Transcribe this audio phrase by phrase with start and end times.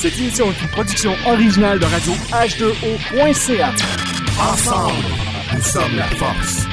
[0.00, 3.72] Cette émission est une production originale de radio H2O.ca.
[4.40, 4.92] Ensemble,
[5.52, 6.66] nous sommes la force.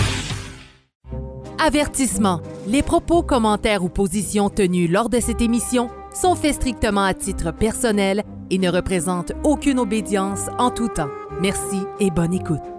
[1.58, 2.42] Avertissement.
[2.68, 7.52] Les propos, commentaires ou positions tenus lors de cette émission sont faits strictement à titre
[7.52, 11.10] personnel et ne représentent aucune obédience en tout temps.
[11.42, 12.75] Merci et bonne écoute.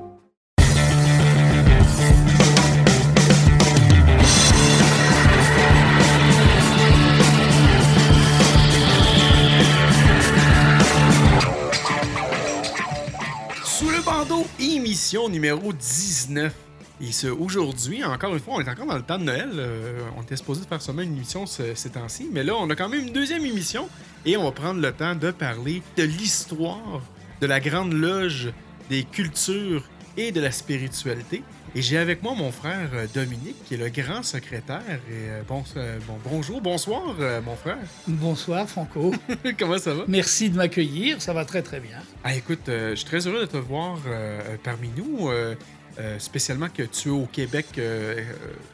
[14.58, 16.52] Émission numéro 19.
[17.00, 19.50] Et ce, aujourd'hui, encore une fois, on est encore dans le temps de Noël.
[19.54, 22.28] euh, on était supposé faire seulement une émission ce- ces temps-ci.
[22.32, 23.88] Mais là, on a quand même une deuxième émission.
[24.24, 27.02] Et on va prendre le temps de parler de l'histoire
[27.40, 28.50] de la Grande Loge,
[28.88, 29.84] des cultures
[30.16, 31.42] et de la spiritualité.
[31.78, 34.80] Et j'ai avec moi mon frère euh, Dominique, qui est le grand secrétaire.
[35.10, 35.62] Et euh, bon,
[36.06, 37.76] bon, bonjour, bonsoir, euh, mon frère.
[38.08, 39.12] Bonsoir Franco.
[39.58, 40.04] Comment ça va?
[40.08, 41.98] Merci de m'accueillir, ça va très très bien.
[42.24, 45.54] Ah, écoute, euh, je suis très heureux de te voir euh, parmi nous, euh,
[46.18, 47.66] spécialement que tu es au Québec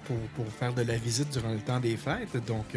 [0.04, 2.36] pour, pour faire de la visite durant le temps des fêtes.
[2.46, 2.76] Donc,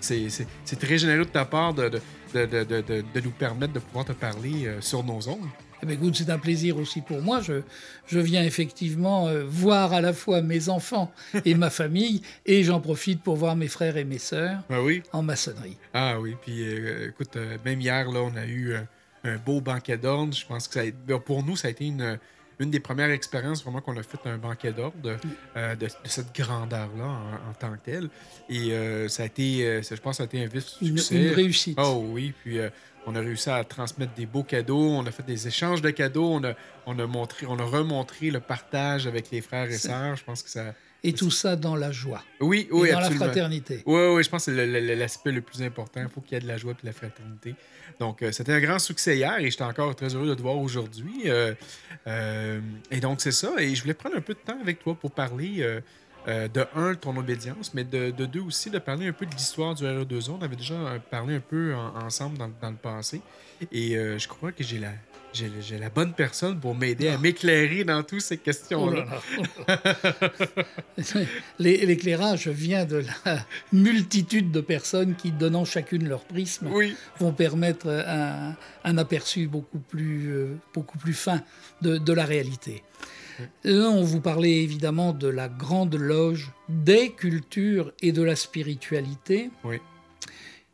[0.00, 2.00] c'est très généreux de ta part de, de,
[2.34, 5.46] de, de- de- de- de nous permettre de pouvoir te parler sur nos ondes.
[5.82, 7.40] Eh bien, écoute, c'est un plaisir aussi pour moi.
[7.40, 7.62] Je,
[8.06, 11.12] je viens effectivement euh, voir à la fois mes enfants
[11.44, 15.02] et ma famille, et j'en profite pour voir mes frères et mes sœurs Ah oui?
[15.12, 15.76] en maçonnerie.
[15.92, 18.86] Ah oui, puis euh, écoute, euh, même hier, là, on a eu un,
[19.24, 20.32] un beau banquet d'ordre.
[20.34, 22.16] Je pense que ça a, ben, pour nous, ça a été une,
[22.62, 25.18] une des premières expériences vraiment qu'on a fait un banquet d'ordre
[25.56, 28.08] euh, de, de cette grandeur-là en, en tant que telle.
[28.48, 30.64] Et euh, ça a été, euh, ça, je pense, que ça a été un vif
[30.80, 31.16] Une, succès.
[31.16, 31.78] une réussite.
[31.80, 32.58] Oh oui, puis
[33.06, 36.30] on a réussi à transmettre des beaux cadeaux, on a fait des échanges de cadeaux,
[36.32, 36.54] on a,
[36.86, 40.16] on a, montré, on a remontré le partage avec les frères et sœurs.
[40.16, 40.74] Je pense que ça...
[41.04, 43.24] Et tout ça dans la joie, Oui, et oui, dans absolument.
[43.24, 43.82] la fraternité.
[43.86, 46.00] Oui, oui, je pense que c'est l'aspect le, plus important.
[46.00, 47.56] Il faut qu'il y ait de la joie et de la fraternité.
[47.98, 50.56] Donc, euh, c'était un grand succès hier et j'étais encore très heureux de te voir
[50.56, 51.22] aujourd'hui.
[51.26, 51.54] Euh,
[52.06, 52.60] euh,
[52.92, 53.50] et donc, c'est ça.
[53.58, 55.66] Et je voulais prendre un peu de temps avec toi pour parler
[56.28, 59.34] euh, de un, ton obédience, mais de, de deux aussi, de parler un peu de
[59.34, 60.36] l'histoire du RE2O.
[60.40, 60.74] On avait déjà
[61.10, 63.20] parlé un peu en- ensemble dans, dans le passé.
[63.72, 64.90] Et euh, je crois que j'ai la,
[65.32, 69.04] j'ai, j'ai la bonne personne pour m'aider à m'éclairer dans toutes ces Oh questions-là.
[69.04, 69.20] là
[69.68, 69.78] là,
[70.98, 71.24] oh là.
[71.58, 76.94] L'éclairage vient de la multitude de personnes qui, donnant chacune leur prisme, Oui.
[77.18, 78.54] vont permettre un,
[78.84, 81.42] un aperçu beaucoup plus, euh, beaucoup plus fin
[81.82, 82.82] de, de la réalité.
[83.64, 89.50] Là, on vous parlait évidemment de la grande loge des cultures et de la spiritualité.
[89.64, 89.76] Oui.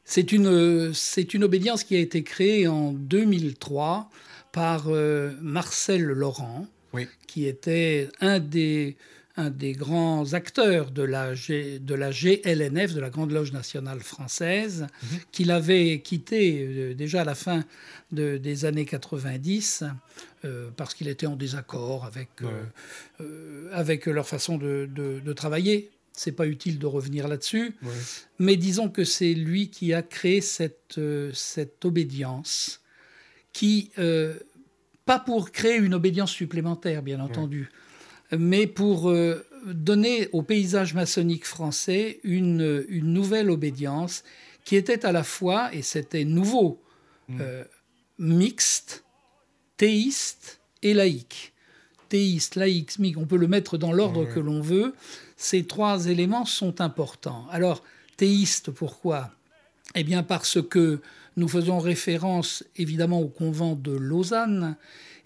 [0.05, 4.09] C'est une, c'est une obédience qui a été créée en 2003
[4.53, 7.07] par euh, Marcel Laurent, Oui.
[7.27, 8.97] qui était un des,
[9.39, 14.01] un des grands acteurs de la, G- de la GLNF, de la Grande Loge nationale
[14.01, 14.87] française,
[15.33, 17.65] qu'il avait quitté euh, déjà à la fin
[18.11, 19.85] de- des années 90
[20.45, 22.53] euh, parce qu'il était en désaccord avec, euh, Ouais.
[23.21, 25.91] euh, avec leur façon de, de- de travailler.
[26.13, 27.91] C'est pas utile de revenir là-dessus, Ouais.
[28.41, 32.81] mais disons que c'est lui qui a créé cette, euh, cette obédience
[33.53, 33.91] qui,
[35.05, 37.71] pas pour créer une obédience supplémentaire, bien entendu,
[38.37, 44.25] mais pour euh, donner au paysage maçonnique français une, une nouvelle obédience
[44.65, 46.83] qui était à la fois, et c'était nouveau,
[47.41, 47.65] euh,
[48.19, 49.05] mixte,
[49.79, 51.55] théiste et laïque.
[52.11, 54.95] Théiste, laïque, mixte, on peut le mettre dans l'ordre que l'on veut.
[55.37, 57.47] Ces trois éléments sont importants.
[57.51, 57.83] Alors,
[58.17, 59.31] théiste, pourquoi?
[59.95, 61.01] Eh bien, parce que
[61.37, 64.77] nous faisons référence évidemment au convent de Lausanne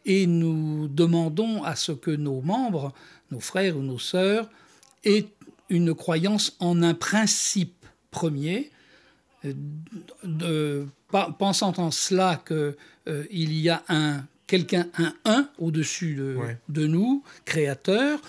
[0.05, 2.93] et nous demandons à ce que nos membres,
[3.31, 4.49] nos frères ou nos sœurs,
[5.05, 5.27] aient
[5.71, 8.71] une croyance en un principe premier,
[9.45, 9.53] euh,
[10.25, 10.87] de-
[11.39, 16.59] pensant en cela qu'il y a un quelqu'un, un un au-dessus de, Ouais.
[16.69, 18.21] de nous, créateur,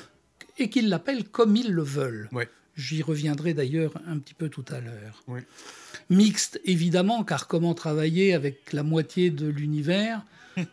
[0.57, 2.29] et qu'ils l'appellent comme ils le veulent.
[2.31, 2.47] Ouais.
[2.77, 5.21] J'y reviendrai d'ailleurs un petit peu tout à l'heure.
[5.27, 5.43] Ouais.
[6.09, 10.23] Mixte, évidemment, car comment travailler avec la moitié de l'univers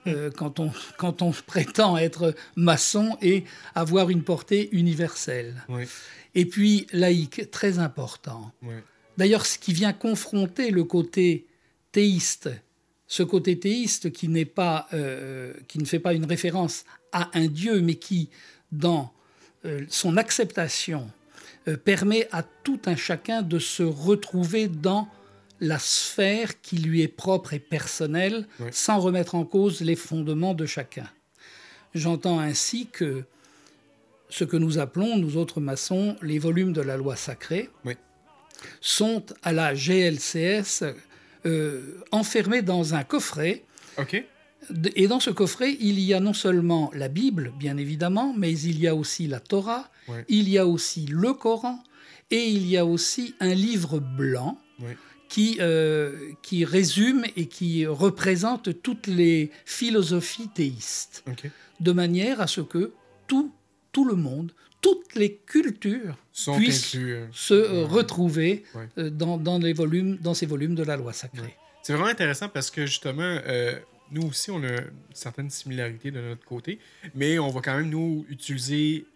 [0.06, 3.44] euh, quand, on, quand on prétend être maçon et
[3.75, 5.85] avoir une portée universelle Oui.
[6.35, 8.53] Et puis laïque, très important.
[8.62, 8.75] Oui.
[9.19, 11.47] D'ailleurs, ce qui vient confronter le côté
[11.93, 12.50] théiste,
[13.06, 17.47] ce côté théiste qui, n'est pas, euh, qui ne fait pas une référence à un
[17.47, 18.31] Dieu, mais qui,
[18.71, 19.12] dans
[19.65, 21.11] euh, son acceptation,
[21.85, 25.09] permet à tout un chacun de se retrouver dans
[25.60, 28.68] la sphère qui lui est propre et personnelle, Oui.
[28.72, 31.08] sans remettre en cause les fondements de chacun.
[31.94, 33.24] J'entends ainsi que
[34.28, 37.94] ce que nous appelons, nous autres maçons, les volumes de la loi sacrée, Oui.
[38.80, 40.84] sont à la GLCS
[41.46, 43.64] euh, enfermé dans un coffret.
[44.94, 48.78] Et dans ce coffret, il y a non seulement la Bible, bien évidemment, mais il
[48.78, 49.90] y a aussi la Torah,
[50.28, 51.82] il y a aussi le Coran,
[52.30, 54.58] et il y a aussi un livre blanc.
[55.31, 61.25] Qui, euh, qui résume et qui représente toutes les philosophies théistes,
[61.79, 62.93] de manière à ce que
[63.29, 63.50] tout,
[63.93, 67.21] tout le monde, toutes les cultures Sont puissent inclus.
[67.32, 68.88] se euh, retrouver Ouais.
[68.99, 71.41] euh, dans, dans les volumes, dans ces volumes de la loi sacrée.
[71.43, 71.56] Ouais.
[71.82, 73.38] C'est vraiment intéressant parce que justement,
[74.11, 74.81] nous aussi, on a
[75.15, 76.79] certaines similarités de notre côté,
[77.15, 79.06] mais on va quand même nous utiliser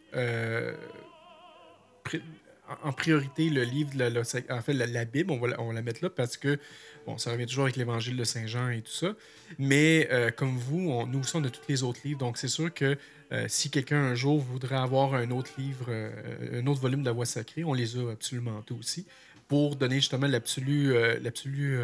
[2.83, 6.03] en- priorité le livre, la, la- en fait la, Bible, on va, on la mettre
[6.03, 6.59] là parce que
[7.07, 9.15] bon, ça revient toujours avec l'évangile de Saint Jean et tout ça.
[9.59, 12.49] Mais euh, comme vous, on, nous aussi, on a tous les autres livres, donc c'est
[12.49, 12.97] sûr que
[13.33, 17.07] euh, si quelqu'un un jour voudrait avoir un autre livre, euh, un autre volume de
[17.07, 19.07] la voix sacrée, on les a absolument tous aussi
[19.49, 21.79] pour donner justement l'absolu, l'absolu,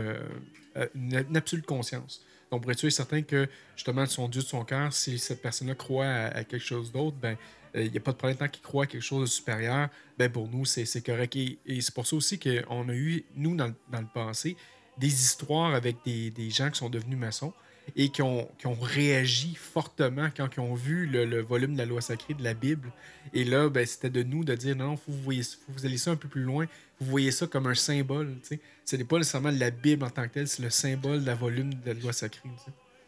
[0.94, 2.24] une absolue conscience.
[2.50, 6.06] Donc, pour être certain que justement, son Dieu de son cœur, si cette personne-là croit
[6.06, 7.36] à, quelque chose d'autre, ben
[7.74, 9.88] il n'y a pas de problème tant qu'il croit à quelque chose de supérieur,
[10.18, 11.36] ben pour nous, c'est correct.
[11.36, 14.56] Et, c'est pour ça aussi qu'on a eu, nous, dans, le- dans le passé,
[14.98, 17.52] des histoires avec des, des gens qui sont devenus maçons
[17.96, 18.48] et qui ont,
[18.80, 22.90] réagi fortement quand ils ont vu le, volume de la loi sacrée de la Bible.
[23.34, 26.12] Et là, ben, c'était de nous de dire non, faut vous, voyez, vous aller ça
[26.12, 26.66] un peu plus loin.
[27.00, 28.36] Vous voyez ça comme un symbole.
[28.84, 31.34] Ce n'est pas nécessairement la Bible en tant que telle, c'est le symbole de la
[31.34, 32.48] volume de la loi sacrée.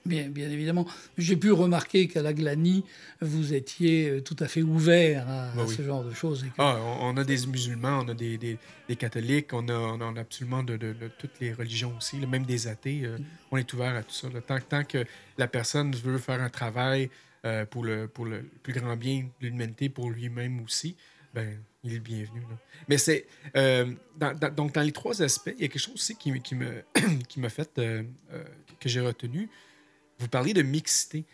[0.05, 0.85] Bien, bien évidemment.
[1.17, 2.85] J'ai pu remarquer qu'à la Glanie,
[3.21, 5.75] vous étiez euh, tout à fait ouvert à, Bah oui.
[5.77, 6.43] ce genre de choses.
[6.45, 8.59] et que- Ah, on, a des musulmans, on a des, des-
[8.89, 12.45] des catholiques, on a, on a absolument de, de- de toutes les religions aussi, même
[12.45, 13.03] des athées.
[13.05, 13.17] euh,
[13.53, 14.29] on est ouvert à tout ça.
[14.45, 15.05] Tant, tant que
[15.39, 17.09] la personne veut faire un travail
[17.45, 20.97] euh, pour, le, pour le plus grand bien de l'humanité, pour lui-même aussi,
[21.33, 22.41] ben, il est bienvenu.
[22.41, 22.57] là.
[22.89, 23.27] Mais c'est.
[23.57, 26.33] euh, dans- dans- donc, dans les trois aspects, il y a quelque chose aussi qui,
[26.41, 26.83] qui me
[27.29, 27.71] qui m'a fait.
[28.81, 29.49] que j'ai retenu.
[30.23, 31.25] Vous parlez de mixité.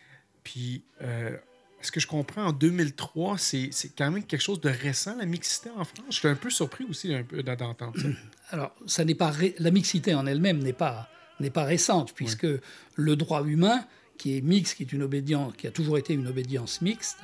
[0.43, 0.82] Puis.
[1.02, 1.37] euh,
[1.81, 5.70] est-ce que je comprends, en 2003, c'est quand même quelque chose de récent, la mixité
[5.70, 6.06] en France?
[6.11, 7.14] Je suis un peu surpris aussi
[7.44, 8.08] d'entendre ça.
[8.50, 11.08] Alors, ça n'est pas ré- la mixité en elle-même n'est pas
[11.55, 12.49] pas récente puisque
[12.96, 13.87] le droit humain
[14.17, 17.19] qui est mixte, qui est une obédience, qui a toujours été une obédience mixte,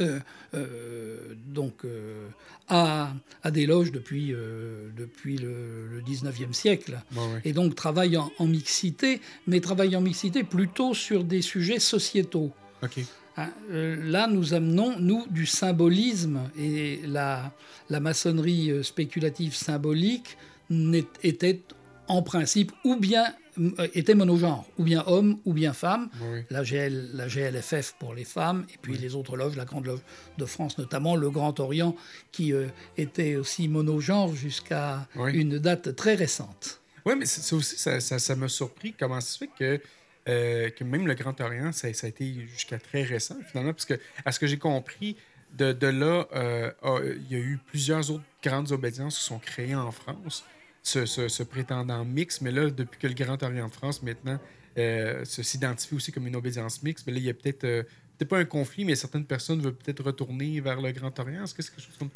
[0.00, 0.20] euh,
[0.54, 2.28] euh, donc euh,
[2.68, 3.12] a,
[3.42, 4.34] a des loges depuis
[4.96, 7.40] depuis le, le 19e siècle Bon, ouais.
[7.44, 12.52] et donc travaille en, en mixité, mais travaille en mixité plutôt sur des sujets sociétaux.
[13.36, 17.52] Hein, Là, nous amenons, nous, du symbolisme et la,
[17.88, 20.36] la maçonnerie spéculative symbolique
[21.22, 21.60] était
[22.08, 23.26] en principe ou bien
[23.94, 26.08] était monogenre, ou bien homme ou bien femme.
[26.50, 30.00] La, GL, la GLFF pour les femmes, et puis les autres loges, la Grande Loge
[30.38, 31.94] de France notamment, le Grand Orient,
[32.32, 32.66] qui euh,
[32.96, 35.32] était aussi monogenre jusqu'à Oui.
[35.32, 36.80] une date très récente.
[37.04, 39.80] Oui, mais c'est- ça aussi, ça ça- ça m'a surpris comment ça se fait que,
[40.28, 43.86] euh, que même le Grand Orient, ça, ça a été jusqu'à très récent, finalement, parce
[43.86, 43.94] que,
[44.24, 45.16] à ce que j'ai compris,
[45.56, 46.70] de, de là, euh,
[47.30, 50.44] il y a eu plusieurs autres grandes obédiences qui sont créées en France,
[50.88, 54.38] se prétendant mixtes, mais là, depuis que le Grand Orient de France, maintenant,
[54.78, 57.82] euh, s'identifie aussi comme une obédience mixte, mais là, il y a peut-être, euh,
[58.16, 61.44] peut-être pas un conflit, mais certaines personnes veulent peut-être retourner vers le Grand Orient.
[61.44, 62.10] Est-ce que c'est quelque chose comme...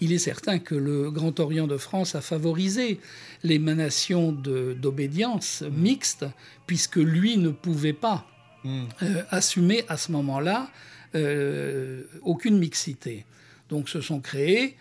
[0.00, 3.00] Il est certain que le Grand Orient de France a favorisé
[3.42, 6.26] l'émanation d'obédience mixte,
[6.66, 8.26] puisque lui ne pouvait pas
[8.66, 8.86] Hmm.
[9.02, 10.68] euh, assumer à ce moment-là
[11.14, 13.24] euh, aucune mixité.
[13.68, 14.76] Donc se sont créés,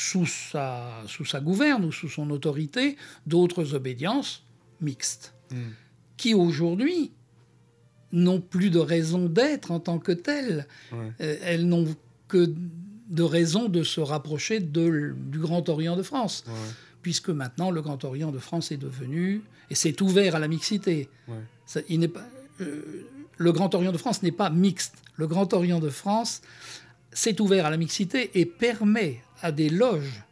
[0.00, 4.44] sous sa, sous sa gouverne ou sous son autorité, d'autres obédiences
[4.80, 5.70] mixtes, Hmm.
[6.16, 7.10] qui aujourd'hui
[8.12, 10.66] n'ont plus de raison d'être en tant que telles.
[10.92, 11.10] Ouais.
[11.20, 11.96] Euh, elles n'ont
[12.28, 12.52] que
[13.08, 16.52] de raison de se rapprocher de- du Grand Orient de France, Ouais.
[17.02, 21.08] puisque maintenant le Grand Orient de France est devenu et s'est ouvert à la mixité.
[21.26, 21.34] Ouais.
[21.66, 22.24] Ça- il n'est pas,
[22.60, 23.04] euh,
[23.36, 24.94] le Grand Orient de France n'est pas mixte.
[25.16, 26.42] Le Grand Orient de France
[27.12, 30.22] s'est ouvert à la mixité et permet à des loges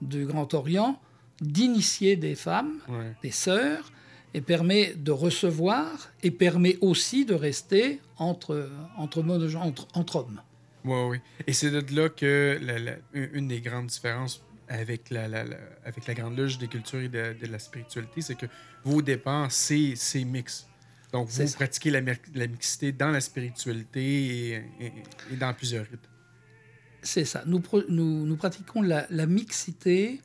[0.00, 1.00] du Grand Orient
[1.40, 3.12] d'initier des femmes, Ouais.
[3.22, 3.90] des sœurs,
[4.34, 10.40] et permet de recevoir et permet aussi de rester entre, entre, mono- entre, entre hommes.
[10.84, 11.18] Oui, oui.
[11.46, 15.56] Et c'est de là que la- la- une des grandes différences avec la, la- la-
[15.84, 18.46] avec la Grande Loge des cultures et de, de la spiritualité, c'est que
[18.84, 20.66] vous, au départ, c'est c'est mix.
[21.12, 22.00] Donc, vous pratiquez la,
[22.48, 24.02] mixité dans la spiritualité
[24.48, 24.92] et, et-
[25.32, 26.08] et dans plusieurs rites.
[27.04, 27.44] C'est ça.
[27.46, 30.20] Nous, pro- nous, nous pratiquons la, la mixité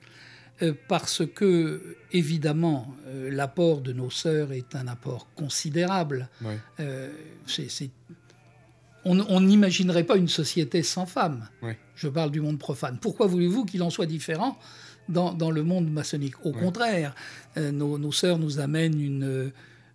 [0.63, 6.27] euh, parce que, évidemment, euh, l'apport de nos sœurs est un apport considérable.
[6.41, 6.57] Ouais.
[6.79, 7.11] Euh,
[9.05, 11.47] On on n'imaginerait pas une société sans femmes.
[11.61, 11.77] Ouais.
[11.95, 12.97] Je parle du monde profane.
[12.99, 14.57] Pourquoi voulez-vous qu'il en soit différent
[15.07, 16.45] dans, dans le monde maçonnique?
[16.45, 17.15] Au contraire,
[17.55, 19.51] nos, nos sœurs nous amènent une,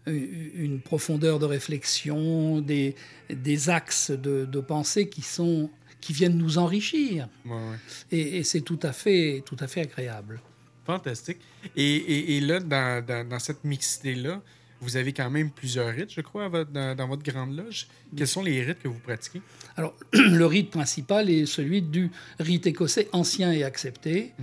[0.07, 2.95] une profondeur de réflexion, des,
[3.31, 5.71] des axes de, de pensée qui sont
[6.05, 7.29] qui viennent nous enrichir.
[7.47, 7.79] Ouais, ouais.
[8.13, 10.39] Et, et c'est tout à fait, tout à fait agréable.
[10.85, 11.39] Fantastique.
[11.75, 14.43] Et, et, et là, dans, dans, dans cette mixité-là,
[14.83, 17.87] vous avez quand même plusieurs rites, je crois, dans, dans votre grande loge.
[18.15, 19.41] Quels sont les rites que vous pratiquez?
[19.79, 24.35] Alors, le rite principal est celui du rite écossais ancien et accepté,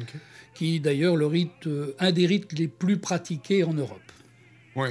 [0.56, 4.02] qui est d'ailleurs le rite, euh, un des rites les plus pratiqués en Europe.
[4.76, 4.90] Ouais.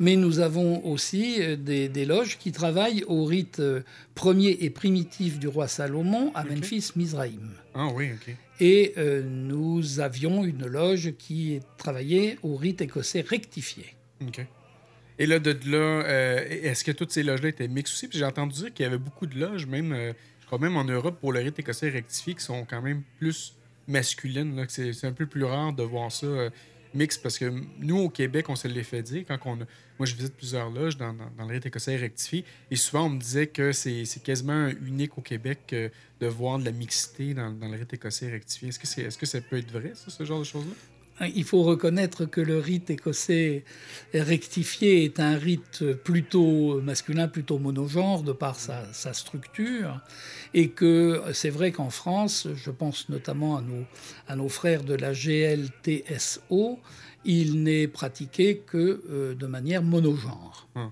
[0.00, 3.80] Mais nous avons aussi euh, des, des loges qui travaillent au rite euh,
[4.14, 6.44] premier et primitif du roi Salomon à.
[6.44, 7.50] Memphis, Mizraïm.
[7.74, 8.34] Ah oui, OK.
[8.60, 13.86] Et euh, nous avions une loge qui travaillait au rite écossais rectifié.
[14.26, 14.44] OK.
[15.20, 18.06] Et là, de là, euh, est-ce que toutes ces loges-là étaient mixtes aussi?
[18.06, 20.76] Puis j'ai entendu dire qu'il y avait beaucoup de loges, même, euh, je crois même
[20.76, 23.54] en Europe, pour le rite écossais rectifié, qui sont quand même plus
[23.88, 24.54] masculines.
[24.54, 26.26] là, que C'est c'est un peu plus rare de voir ça
[26.94, 29.24] mixte, parce que nous, au Québec, on se l'est fait dire.
[29.26, 29.66] Quand on a-
[29.98, 33.48] Moi, je visite plusieurs loges dans, le rite écossais rectifié, et souvent, on me disait
[33.48, 35.88] que c'est quasiment unique au Québec euh,
[36.20, 38.68] de voir de la mixité dans, le rite écossais rectifié.
[38.68, 40.72] Est-ce que, c'est- est-ce que ça peut être vrai, ce genre de choses-là?
[41.34, 43.64] Il faut reconnaître que le rite écossais
[44.14, 50.00] rectifié est un rite plutôt masculin, plutôt monogenre de par sa, structure,
[50.54, 53.60] et que c'est vrai qu'en France, je pense notamment
[54.28, 56.78] à nos frères de la GLTSO,
[57.28, 60.66] il n'est pratiqué que euh, de manière monogenre.
[60.74, 60.90] Hum.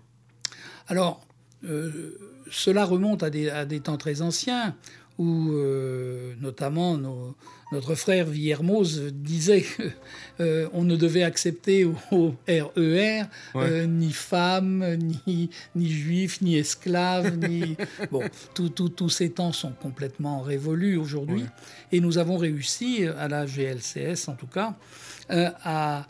[0.86, 1.26] Alors,
[1.64, 2.16] euh,
[2.50, 4.76] cela remonte à des, à des temps très anciens
[5.18, 7.34] où euh, notamment nos-
[7.72, 9.64] notre frère Villermoz disait
[10.36, 13.22] qu'on ne devait accepter au, RER
[13.56, 14.84] euh, ni femmes,
[15.26, 17.76] ni, ni juifs, ni esclaves, ni...
[18.12, 18.22] Bon,
[18.54, 21.42] tous ces temps sont complètement révolus aujourd'hui.
[21.42, 21.48] Ouais.
[21.92, 24.76] Et nous avons réussi, à la GLCS en tout cas,
[25.28, 26.06] à,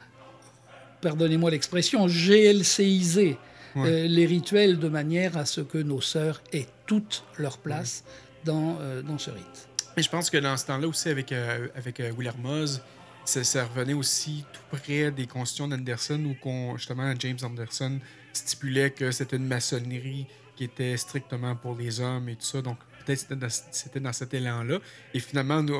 [1.00, 3.38] pardonnez-moi l'expression, GLCiser
[3.74, 3.90] Ouais.
[3.90, 8.04] euh, les rituels de manière à ce que nos sœurs aient toute leur place
[8.42, 9.68] dans, euh, dans ce rite.
[9.98, 12.80] Et je pense que dans ce temps-là aussi, avec, euh, avec euh, Hermoz,
[13.26, 17.98] ça, ça revenait aussi tout près des constitutions d'Anderson où justement James Anderson
[18.32, 20.26] stipulait que c'était une maçonnerie
[20.56, 22.62] qui était strictement pour les hommes et tout ça.
[22.62, 24.78] Donc peut-être c'était dans, c'était dans cet élan-là.
[25.12, 25.76] Et finalement, nous,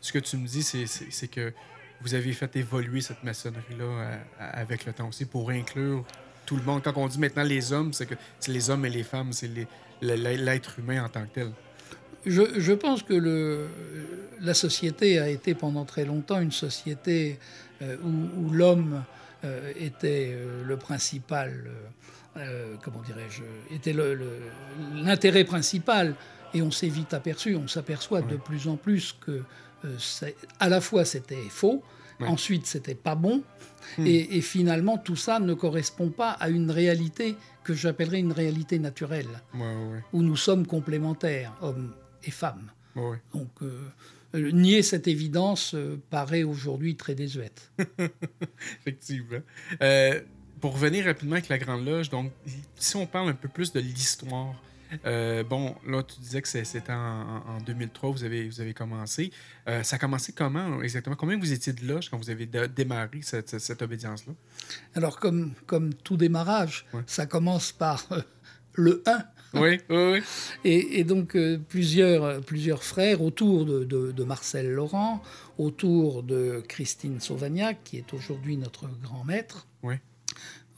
[0.00, 1.52] ce que tu me dis, c'est que
[2.04, 6.04] vous avez fait évoluer cette maçonnerie-là euh, avec le temps aussi pour inclure
[6.46, 6.82] tout le monde.
[6.82, 9.50] Quand on dit maintenant les hommes, c'est que c'est les hommes et les femmes, c'est
[10.02, 11.50] l'être humain en tant que tel.
[12.26, 13.68] Je, je pense que le,
[14.40, 17.38] la société a été pendant très longtemps une société
[17.82, 19.04] euh, où, où l'homme
[19.44, 21.64] euh, était euh, le principal,
[22.82, 23.42] comment dirais-je,
[23.74, 23.94] était
[24.94, 26.14] l'intérêt principal.
[26.52, 29.42] Et on s'est vite aperçu, on s'aperçoit de plus en plus que
[30.58, 31.82] à la fois c'était faux,
[32.20, 32.28] Ouais.
[32.28, 33.42] ensuite c'était pas bon,
[33.98, 38.78] et, et finalement tout ça ne correspond pas à une réalité que j'appellerais une réalité
[38.78, 41.92] naturelle, Ouais, ouais, où nous sommes complémentaires, hommes
[42.22, 42.70] et femmes.
[43.32, 43.80] Donc, euh,
[44.36, 47.72] euh, nier cette évidence euh, paraît aujourd'hui très désuète.
[48.80, 49.40] Effectivement.
[49.82, 50.20] Euh,
[50.60, 52.30] pour revenir rapidement avec la Grande Loge, donc,
[52.76, 54.54] si on parle un peu plus de l'histoire,
[55.04, 58.74] euh, bon, là, tu disais que c'était en, en- en 2003, vous avez, vous avez
[58.74, 59.30] commencé.
[59.68, 61.16] Euh, ça a commencé comment exactement?
[61.16, 64.32] Combien vous étiez de loge quand vous avez démarré cette, cette- obédience-là?
[64.94, 67.02] Alors, comme, comme tout démarrage, Ouais.
[67.06, 68.20] ça commence par euh,
[68.74, 69.24] le 1.
[69.54, 70.22] oui, oui, oui.
[70.64, 71.36] Et, et donc,
[71.68, 75.22] plusieurs, plusieurs frères autour de, de- de Marcel Laurent,
[75.58, 79.66] autour de Christine Sauvagnac, qui est aujourd'hui notre grand maître.
[79.82, 79.94] Oui.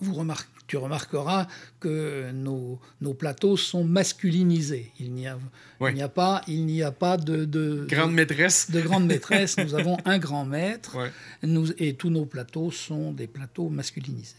[0.01, 1.47] Vous remarquez tu remarqueras
[1.81, 4.93] que nos, nos plateaux sont masculinisés.
[4.99, 5.39] Il n'y a,
[5.81, 5.93] Ouais.
[5.93, 8.71] il n'y a pas, il n'y a pas de, de, Grande maîtresse.
[8.71, 9.57] de grande maîtresse.
[9.59, 11.11] Nous avons un grand maître Ouais.
[11.43, 14.35] nous, et tous nos plateaux sont des plateaux masculinisés.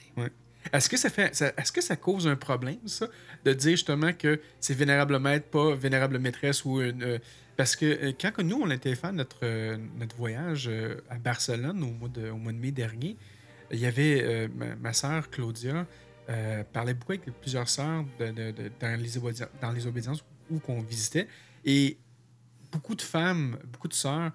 [0.74, 3.08] Est-ce que ça fait, ça- est-ce que ça cause un problème, ça,
[3.46, 7.04] de dire justement que c'est vénérable maître, pas vénérable maîtresse ou une.
[7.04, 7.20] euh,
[7.56, 11.18] parce que euh, quand que nous, on était fait notre, euh, notre voyage euh, à
[11.18, 13.16] Barcelone au mois, de, au mois de mai dernier,
[13.72, 15.88] il y avait euh, ma, ma sœur Claudia
[16.30, 18.36] euh, parlait beaucoup avec plusieurs sœurs dans,
[19.00, 19.12] les
[19.62, 21.28] dans les obédiences où qu'on visitait.
[21.66, 21.98] Et
[22.72, 24.32] beaucoup de femmes, beaucoup de sœurs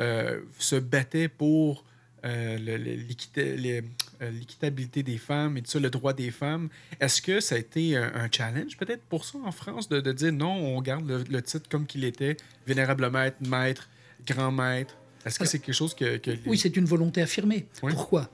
[0.00, 1.84] euh, se battaient pour
[2.24, 6.68] euh, euh, l'équitabilité des femmes et tout ça, le droit des femmes.
[7.00, 10.32] Est-ce que ça a été un, challenge peut-être pour ça en France de, de dire
[10.32, 13.88] non, on garde le, le titre comme qu'il était, vénérable maître, maître,
[14.24, 14.96] grand maître?
[15.24, 16.16] Est-ce que c'est quelque chose que...
[16.16, 17.66] que les- Oui, c'est une volonté affirmée.
[17.82, 17.92] Oui.
[17.92, 18.30] Pourquoi?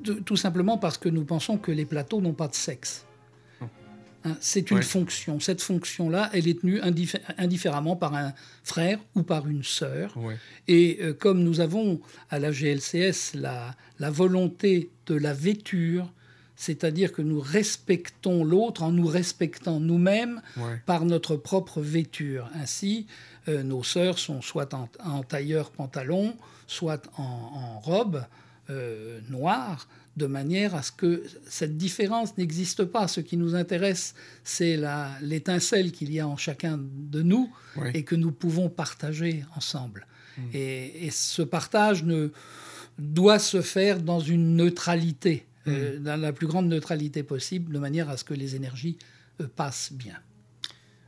[0.00, 3.04] De- Tout simplement parce que nous pensons que les plateaux n'ont pas de sexe.
[3.60, 3.64] Oh.
[4.24, 5.38] Hein, c'est une fonction.
[5.40, 6.80] Cette fonction-là, elle est tenue
[7.38, 8.32] indifféremment par un
[8.64, 10.14] frère ou par une sœur.
[10.68, 16.12] Et euh, comme nous avons à la GLCS la, la volonté de la vêture,
[16.56, 20.40] c'est-à-dire que nous respectons l'autre en nous respectant nous-mêmes
[20.86, 22.48] par notre propre vêture.
[22.54, 23.06] Ainsi,
[23.48, 28.24] euh, nos sœurs sont soit en, tailleur pantalon, soit en, robe
[28.70, 33.08] euh, noire, de manière à ce que cette différence n'existe pas.
[33.08, 34.78] Ce qui nous intéresse, c'est
[35.22, 37.50] l'étincelle qu'il y a en chacun de nous
[37.94, 40.06] et que nous pouvons partager ensemble.
[40.36, 40.40] Mm.
[40.54, 42.30] Et, ce partage ne,
[42.98, 46.02] doit se faire dans une neutralité, euh, mm.
[46.02, 48.98] dans la plus grande neutralité possible, de manière à ce que les énergies
[49.40, 50.16] euh, passent bien.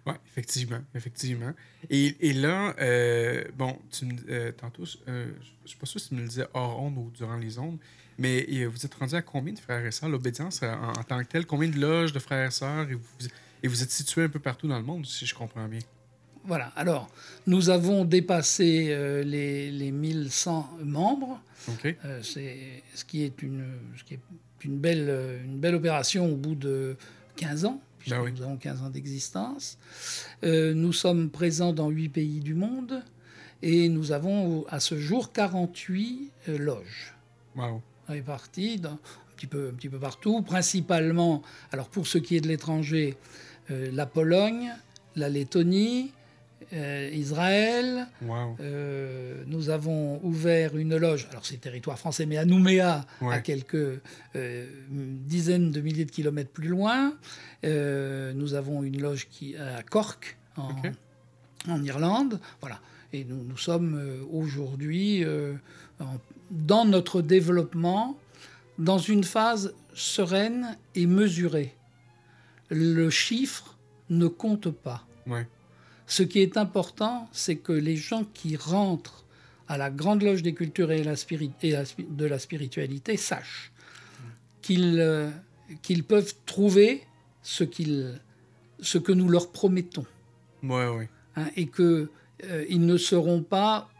[0.06, 1.52] Oui, effectivement, effectivement.
[1.88, 5.32] Et, et là, euh, bon, tu me, tantôt, je ne
[5.64, 7.78] suis pas sûr si tu me le disais hors onde ou durant les ondes,
[8.18, 11.46] mais vous êtes rendu à combien de frères et sœurs, l'obédience en, tant que tel?
[11.46, 12.88] Combien de loges de frères et sœurs?
[12.90, 13.28] Et vous,
[13.62, 15.80] et vous êtes situé un peu partout dans le monde, si je comprends bien?
[16.44, 16.66] Voilà.
[16.76, 17.08] Alors,
[17.46, 21.40] nous avons dépassé euh, les, les, 1100 membres.
[22.04, 23.64] Euh, c'est ce qui est une,
[23.96, 24.20] ce qui est
[24.62, 26.96] une belle, une belle opération au bout de
[27.36, 27.80] 15 ans.
[28.08, 29.78] Ben Nous avons 15 ans d'existence.
[30.42, 33.02] Euh, nous sommes présents dans 8 pays du monde
[33.62, 37.14] et nous avons à ce jour 48 loges.
[37.56, 38.98] Wow répartis un,
[39.36, 41.42] petit peu, un petit peu partout, principalement,
[41.72, 43.16] alors pour ce qui est de l'étranger,
[43.70, 44.72] euh, la Pologne,
[45.16, 46.12] la Lettonie,
[46.72, 48.06] euh, Israël.
[48.60, 54.00] Euh, nous avons ouvert une loge, alors c'est territoire français, mais à Nouméa, à quelques
[54.82, 57.14] dizaines de milliers de kilomètres plus loin.
[57.62, 60.74] nous avons une loge qui, à Cork, en,
[61.68, 62.40] en Irlande.
[62.60, 62.80] Voilà.
[63.12, 65.24] Et nous, nous sommes aujourd'hui
[66.50, 68.18] dans notre développement
[68.78, 71.74] dans une phase sereine et mesurée.
[72.70, 73.76] Le chiffre
[74.10, 75.06] ne compte pas.
[76.06, 79.24] Ce qui est important, c'est que les gens qui rentrent
[79.68, 83.72] à la Grande Loge des Cultures et, de la spiritualité sachent
[84.70, 85.30] euh,
[85.82, 87.02] qu'ils peuvent trouver
[87.42, 87.64] ce,
[88.80, 90.06] ce que nous leur promettons.
[91.36, 92.08] Hein, et qu'ils
[92.44, 93.90] euh, ne seront pas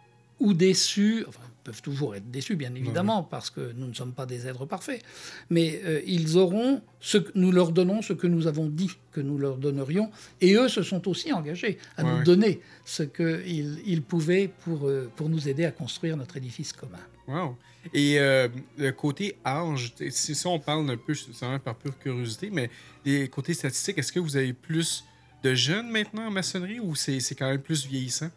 [0.40, 1.24] ou déçus,
[1.64, 5.02] peuvent toujours être déçus, bien évidemment, parce que nous ne sommes pas des êtres parfaits.
[5.50, 9.20] Mais euh, ils auront, ce que nous leur donnons ce que nous avons dit que
[9.20, 14.02] nous leur donnerions, et eux se sont aussi engagés à nous donner ce qu'ils ils
[14.02, 16.98] pouvaient pour, euh, pour nous aider à construire notre édifice commun.
[17.26, 17.56] Wow.
[17.92, 18.48] Et euh,
[18.78, 22.70] le côté âge, si ça on parle un peu, c'est par pure curiosité, mais
[23.04, 25.04] les côtés statistiques, est-ce que vous avez plus
[25.42, 28.30] de jeunes maintenant en maçonnerie ou c'est quand même plus vieillissant?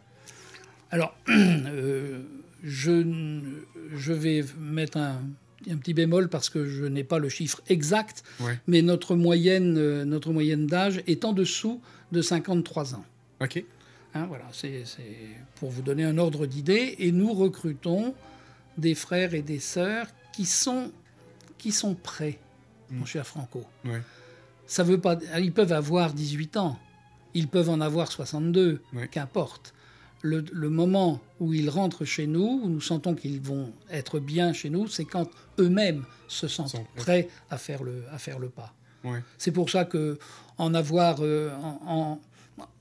[0.90, 1.14] Alors,
[2.62, 3.40] je,
[3.94, 5.20] je vais mettre un,
[5.70, 8.22] un, petit bémol parce que je n'ai pas le chiffre exact,
[8.66, 11.80] mais notre moyenne, euh, notre moyenne d'âge est en dessous
[12.12, 13.04] de 53 ans.
[13.40, 13.64] OK.
[14.14, 14.84] Hein, voilà, c'est
[15.56, 16.96] pour vous donner un ordre d'idée.
[16.98, 18.14] Et nous recrutons
[18.76, 20.92] des frères et des sœurs qui sont,
[21.58, 22.38] qui sont prêts,
[22.90, 23.06] mon hmm.
[23.06, 23.64] cher Franco.
[24.66, 26.78] Ça veut pas, ils peuvent avoir 18 ans,
[27.34, 29.74] ils peuvent en avoir 62, qu'importe
[30.22, 34.70] le, moment où ils rentrent chez nous, où nous sentons qu'ils vont être bien chez
[34.70, 35.28] nous, c'est quand
[35.58, 38.74] eux-mêmes se sentent prêts à faire le, à faire le pas.
[39.38, 40.18] C'est pour ça que
[40.58, 41.50] en avoir, euh,
[41.86, 42.18] en,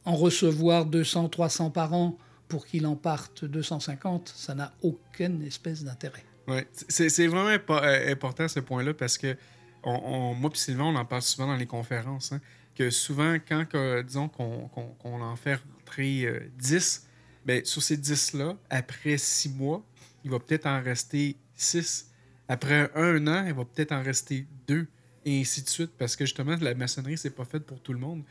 [0.06, 6.24] recevoir 200, 300 par an pour qu'il en parte 250, ça n'a aucune espèce d'intérêt.
[6.48, 6.68] Ouais.
[6.90, 9.38] C'est vraiment euh, important ce point-là parce que
[9.84, 12.42] on, moi et Sylvain, on en parle souvent dans les conférences, hein,
[12.76, 13.66] que souvent, quand,
[14.06, 17.07] disons, qu'on en fait rentrer 10,
[17.48, 19.82] Bien, sur ces 10-là, après 6 mois,
[20.26, 22.12] il va peut-être en rester 6.
[22.50, 24.86] Après un an, il va peut-être en rester 2,
[25.26, 28.00] et ainsi de suite, parce que justement, la maçonnerie, c'est pas fait pour tout le
[28.00, 28.24] monde.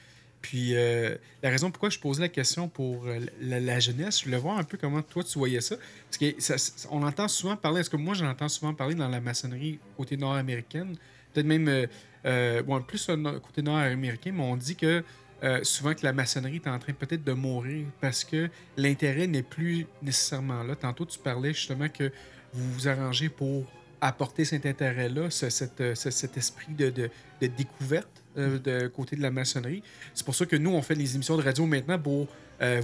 [0.43, 4.37] Puis euh, la raison pourquoi je posais la question pour euh, la, jeunesse, je voulais
[4.37, 5.77] voir un peu comment toi tu voyais ça.
[6.11, 9.79] Parce que on entend souvent parler, est-ce que moi j'entends souvent parler dans la maçonnerie
[9.97, 10.95] côté nord-américaine,
[11.33, 11.89] peut-être même
[12.27, 13.11] euh, bon, plus
[13.43, 15.03] côté nord-américain, mais on dit que
[15.45, 19.43] euh, souvent que la maçonnerie est en train peut-être de mourir parce que l'intérêt n'est
[19.43, 20.75] plus nécessairement là.
[20.77, 22.11] Tantôt, tu parlais justement que
[22.55, 23.67] vous vous arrangez pour
[24.01, 29.83] apporter cet intérêt-là, euh, cet esprit de, découverte euh, de côté de la maçonnerie.
[30.15, 32.29] C'est pour ça que nous, on fait les émissions de radio maintenant pour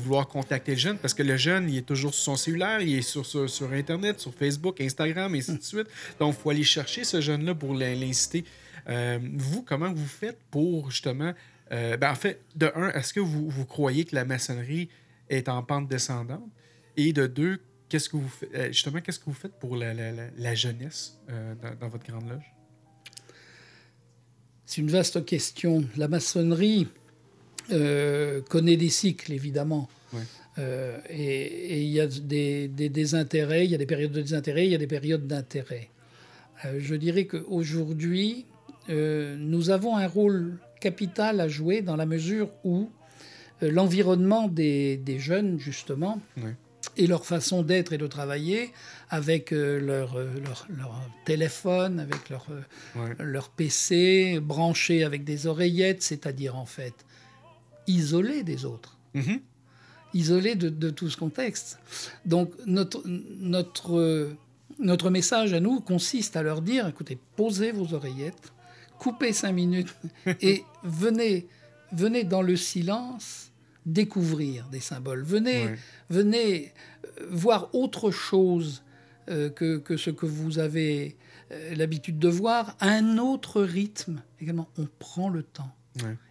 [0.00, 2.98] vouloir contacter le jeune, parce que le jeune, il est toujours sur son cellulaire, il
[2.98, 5.86] est sur, sur, Internet, sur Facebook, Instagram, et ainsi de suite.
[6.20, 8.44] Donc, il faut aller chercher ce jeune-là pour l'inciter.
[8.86, 11.32] vous, comment vous faites pour justement
[11.72, 14.88] euh, ben, en fait, de un, est-ce que vous, vous, croyez que la maçonnerie
[15.28, 16.50] est en pente descendante?
[16.96, 17.60] Et de deux,
[17.92, 22.06] qu'est-ce que vous euh, justement, qu'est-ce que vous faites pour la, jeunesse euh, dans, votre
[22.06, 22.54] grande loge?
[24.64, 25.84] c'est une vaste question.
[25.98, 26.88] La maçonnerie
[27.70, 29.90] euh, connaît des cycles, évidemment.
[31.10, 34.74] Et il y a des, désintérêts, il y a des périodes de désintérêt, il y
[34.74, 35.90] a des périodes d'intérêt.
[36.78, 38.46] Je dirais qu'aujourd'hui,
[38.88, 42.90] nous avons un rôle capital à jouer dans la mesure où
[43.62, 46.20] l'environnement des, jeunes, justement,
[46.96, 48.72] et leur façon d'être et de travailler
[49.08, 55.46] avec euh, leur, euh, leur, leur, téléphone, avec leur, euh, leur PC, branché avec des
[55.46, 56.94] oreillettes, c'est-à-dire en fait
[57.86, 58.98] isolés des autres.
[59.14, 59.40] Mm-hmm.
[60.14, 61.78] Isolés de, de, tout ce contexte.
[62.26, 64.34] Donc notre, notre,
[64.78, 68.51] notre message à nous consiste à leur dire, écoutez, posez vos oreillettes,
[69.02, 69.92] coupez cinq minutes
[70.40, 71.48] et venez,
[71.92, 73.50] venez dans le silence
[73.84, 75.24] découvrir des symboles.
[75.24, 75.70] Venez,
[76.08, 76.72] venez
[77.04, 78.84] euh, voir autre chose
[79.28, 81.16] euh, que, que, ce que vous avez
[81.50, 84.22] euh, l'habitude de voir, à un autre rythme.
[84.40, 85.74] Également, on prend le temps.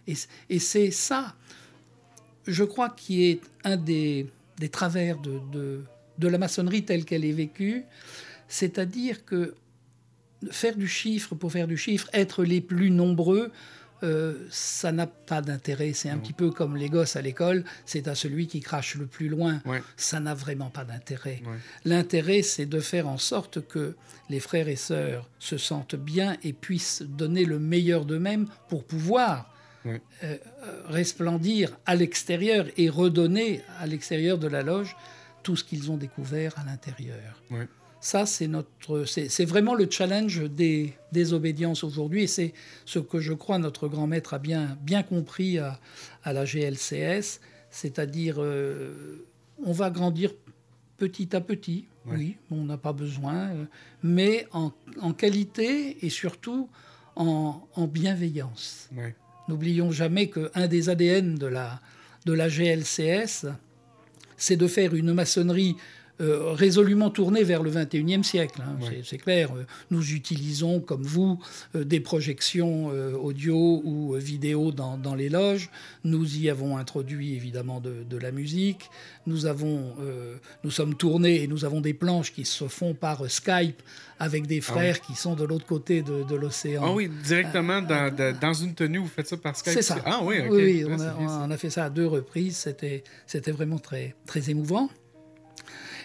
[0.08, 0.14] Et,
[0.48, 1.36] et c'est ça,
[2.46, 4.26] je crois, qui est un des,
[4.58, 5.84] des travers de, de,
[6.18, 7.84] de, la maçonnerie telle qu'elle est vécue,
[8.48, 9.54] c'est-à-dire que
[10.50, 13.50] faire du chiffre pour faire du chiffre, être les plus nombreux,
[14.02, 15.92] euh, ça n'a pas d'intérêt.
[15.92, 19.06] C'est un petit peu comme les gosses à l'école, c'est à celui qui crache le
[19.06, 19.60] plus loin.
[19.96, 21.42] Ça n'a vraiment pas d'intérêt.
[21.84, 23.96] L'intérêt, c'est de faire en sorte que
[24.28, 29.54] les frères et sœurs se sentent bien et puissent donner le meilleur d'eux-mêmes pour pouvoir
[29.86, 30.36] euh, euh,
[30.86, 34.96] resplendir à l'extérieur et redonner à l'extérieur de la loge
[35.42, 37.42] tout ce qu'ils ont découvert à l'intérieur.
[38.02, 42.52] Ça, c'est notre, c'est vraiment le challenge des, des obédiences aujourd'hui, et c'est
[42.84, 45.78] ce que je crois notre grand maître a bien, bien compris à,
[46.24, 47.38] à la GLCS,
[47.70, 49.24] c'est-à-dire euh,
[49.64, 50.32] on va grandir
[50.96, 53.64] petit à petit, oui, on n'a pas besoin, euh,
[54.02, 56.68] mais en, en, qualité et surtout
[57.14, 58.90] en, en bienveillance.
[59.46, 61.80] N'oublions jamais qu'un des ADN de la,
[62.26, 63.46] de la GLCS,
[64.36, 65.76] c'est de faire une maçonnerie
[66.22, 68.62] euh, résolument tourné vers le 21e siècle.
[68.62, 68.78] Hein.
[69.04, 69.50] C'est clair.
[69.90, 71.40] Nous utilisons, comme vous,
[71.74, 75.68] euh, des projections euh, audio ou vidéo dans, dans, les loges.
[76.04, 78.88] Nous y avons introduit évidemment de, de la musique.
[79.26, 79.94] Nous, avons,
[80.64, 83.82] nous sommes tournés et nous avons des planches qui se font par Skype
[84.18, 86.82] avec des ah frères qui sont de l'autre côté de, de l'océan.
[86.84, 89.74] Ah oui, directement dans, dans, une tenue, vous faites ça par Skype?
[89.74, 89.98] C'est ça.
[90.04, 91.14] Ah oui, oui, on, a,
[91.46, 92.56] on, a, fait ça à deux reprises.
[93.26, 94.88] C'était vraiment très, très émouvant.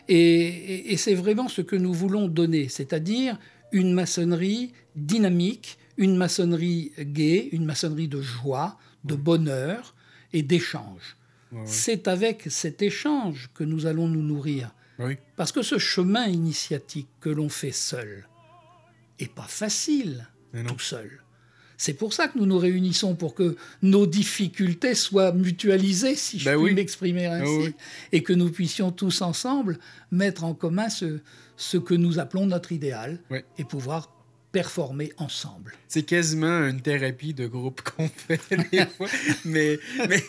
[0.09, 3.37] Et, c'est vraiment ce que nous voulons donner, c'est-à-dire
[3.71, 9.95] une maçonnerie dynamique, une maçonnerie gaie, une maçonnerie de joie, de bonheur
[10.33, 11.17] et d'échange.
[11.65, 14.73] C'est avec cet échange que nous allons nous nourrir.
[15.35, 18.27] Parce que ce chemin initiatique que l'on fait seul
[19.19, 20.27] est pas facile
[20.67, 21.21] tout seul.
[21.77, 26.45] C'est pour ça que nous nous réunissons, pour que nos difficultés soient mutualisées, si je
[26.45, 27.75] ben puis m'exprimer ah ainsi,
[28.11, 29.77] et que nous puissions tous ensemble
[30.11, 31.19] mettre en commun ce,
[31.55, 33.19] ce que nous appelons notre idéal
[33.57, 34.11] et pouvoir
[34.51, 35.73] performer ensemble.
[35.87, 39.07] C'est quasiment une thérapie de groupe qu'on fait des fois,
[39.45, 40.23] mais, mais,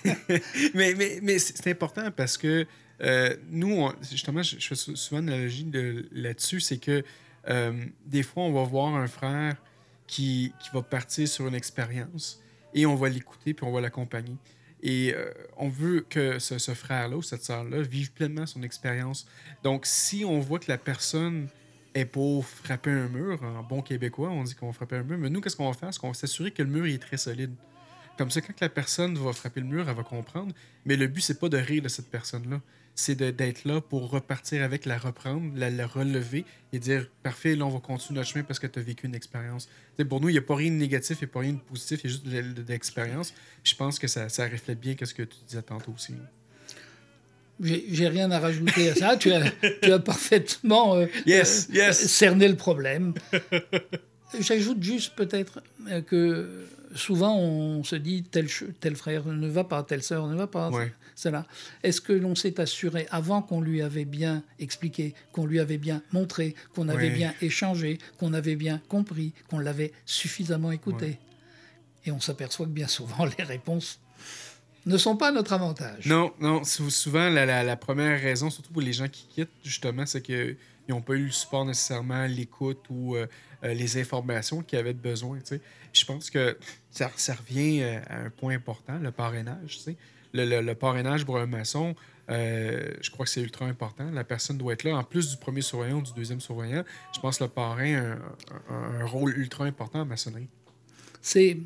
[0.74, 2.66] mais, mais, c'est important parce que
[3.00, 5.66] euh, nous, justement, je, fais souvent une analogie
[6.12, 7.04] là-dessus, c'est que
[7.48, 7.72] euh,
[8.04, 9.56] des fois, on va voir un frère
[10.08, 12.42] qui, va partir sur une expérience
[12.74, 14.36] et on va l'écouter puis on va l'accompagner.
[14.82, 19.26] Et euh, on veut que ce, frère-là ou cette sœur-là vive pleinement son expérience.
[19.62, 21.48] Donc, si on voit que la personne
[21.94, 25.18] est pour frapper un mur, en bon québécois, on dit qu'on va frapper un mur,
[25.18, 25.92] mais nous, qu'est-ce qu'on va faire?
[25.92, 27.54] C'est qu'on va s'assurer que le mur est très solide?
[28.16, 30.54] Comme ça, quand la personne va frapper le mur, elle va comprendre.
[30.84, 32.60] Mais le but, c'est pas de rire de cette personne-là
[32.98, 37.68] c'est d'être là pour repartir avec, la reprendre, la, relever et dire parfait, là, on
[37.68, 39.68] va continuer notre chemin parce que tu as vécu une expérience.
[40.08, 41.60] Pour nous, il n'y a pas rien de négatif, il n'y a pas rien de
[41.60, 43.32] positif, il y a juste de, l'expérience.
[43.62, 46.12] Je pense que ça, ça reflète bien ce que tu disais tantôt aussi.
[47.60, 49.16] J'ai rien à rajouter à ça.
[49.16, 49.48] tu, as,
[49.80, 52.04] tu as parfaitement euh, yes, yes.
[52.08, 53.14] cerné le problème.
[54.40, 58.48] J'ajoute juste peut-être euh, que souvent on se dit tel,
[58.80, 60.70] tel frère ne va pas, telle sœur ne va pas.
[61.18, 61.48] Cela.
[61.82, 66.00] Est-ce que l'on s'est assuré avant qu'on lui avait bien expliqué, qu'on lui avait bien
[66.12, 71.18] montré, qu'on avait bien échangé, qu'on avait bien compris, qu'on l'avait suffisamment écouté?
[72.04, 73.98] Et on s'aperçoit que bien souvent les réponses
[74.86, 76.06] ne sont pas notre avantage.
[76.06, 76.62] Non, non.
[76.62, 80.56] Souvent, la, première raison, surtout pour les gens qui quittent, justement, c'est qu'ils
[80.88, 83.26] n'ont pas eu le support nécessairement, l'écoute ou euh,
[83.64, 85.40] euh, les informations qu'ils avaient besoin.
[85.92, 86.56] Je pense que
[86.92, 89.80] ça, revient euh, à un point important, le parrainage.
[90.34, 91.94] Le, le, parrainage pour un maçon,
[92.30, 94.10] euh, je crois que c'est ultra important.
[94.12, 94.96] La personne doit être là.
[94.96, 98.16] En plus du premier surveillant ou du deuxième surveillant, je pense que le parrain
[98.68, 100.48] a un, rôle ultra important en maçonnerie.
[101.22, 101.58] C'est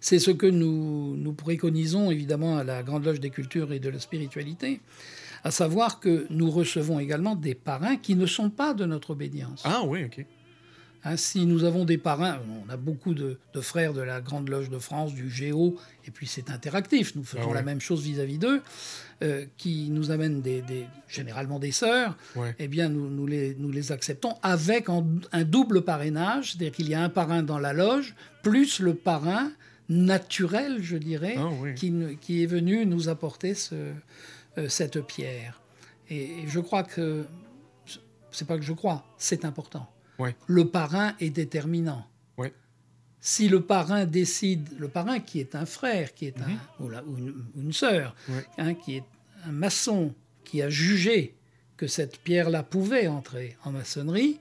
[0.00, 3.88] C'est ce que nous, nous préconisons évidemment à la Grande Loge des Cultures et de
[3.88, 4.80] la Spiritualité,
[5.42, 9.62] à savoir que nous recevons également des parrains qui ne sont pas de notre obédience.
[9.64, 10.24] Ah oui, ok.
[11.06, 14.48] Hein, si nous avons des parrains, on a beaucoup de, de frères de la Grande
[14.48, 17.54] Loge de France, du Géo, et puis c'est interactif, nous faisons Ah ouais.
[17.54, 18.62] la même chose vis-à-vis d'eux,
[19.22, 22.54] euh, qui nous amènent des, des- généralement des sœurs, Ouais.
[22.58, 26.88] eh bien nous, nous les, nous les acceptons avec en- un double parrainage, c'est-à-dire qu'il
[26.88, 29.52] y a un parrain dans la loge, plus le parrain
[29.90, 31.74] naturel, je dirais, Ah oui.
[31.74, 33.74] qui, est venu nous apporter ce-
[34.56, 35.60] euh, cette pierre.
[36.08, 37.26] Et, et je crois que,
[38.30, 39.86] c'est pas que je crois, c'est important.
[40.18, 40.36] Ouais.
[40.46, 42.06] Le parrain est déterminant.
[42.38, 42.52] Ouais.
[43.20, 47.02] Si le parrain décide, le parrain qui est un frère, qui est un, ou, la-
[47.04, 47.16] ou
[47.56, 48.34] une, sœur, Mhm.
[48.36, 48.44] Ouais.
[48.58, 49.04] hein, qui est
[49.46, 51.34] un maçon, qui a jugé
[51.76, 54.38] que cette pierre-là pouvait entrer en maçonnerie,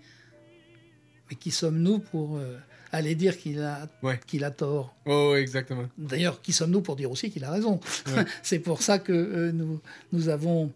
[1.30, 2.58] mais qui sommes-nous pour euh,
[2.92, 4.20] aller dire qu'il a, Ouais.
[4.28, 4.96] qu'il a tort?
[5.06, 5.88] Oh, ouais, exactement.
[5.98, 7.80] D'ailleurs, qui sommes-nous pour dire aussi qu'il a raison?
[8.08, 8.26] Ouais.
[8.44, 9.80] C'est pour ça que euh, nous,
[10.12, 10.72] nous avons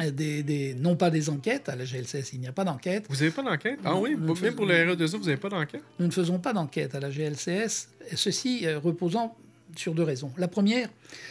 [0.00, 3.16] des, des- non pas des enquêtes, à la GLCS il n'y a pas d'enquête, Vous
[3.16, 3.78] n'avez pas d'enquête?
[3.84, 5.82] Ah Non, oui, même faisons- pour le RE2A, vous n'avez pas d'enquête?
[5.98, 9.36] nous ne faisons pas d'enquête à la GLCS, ceci euh, reposant
[9.76, 10.32] sur deux raisons.
[10.38, 10.88] La première,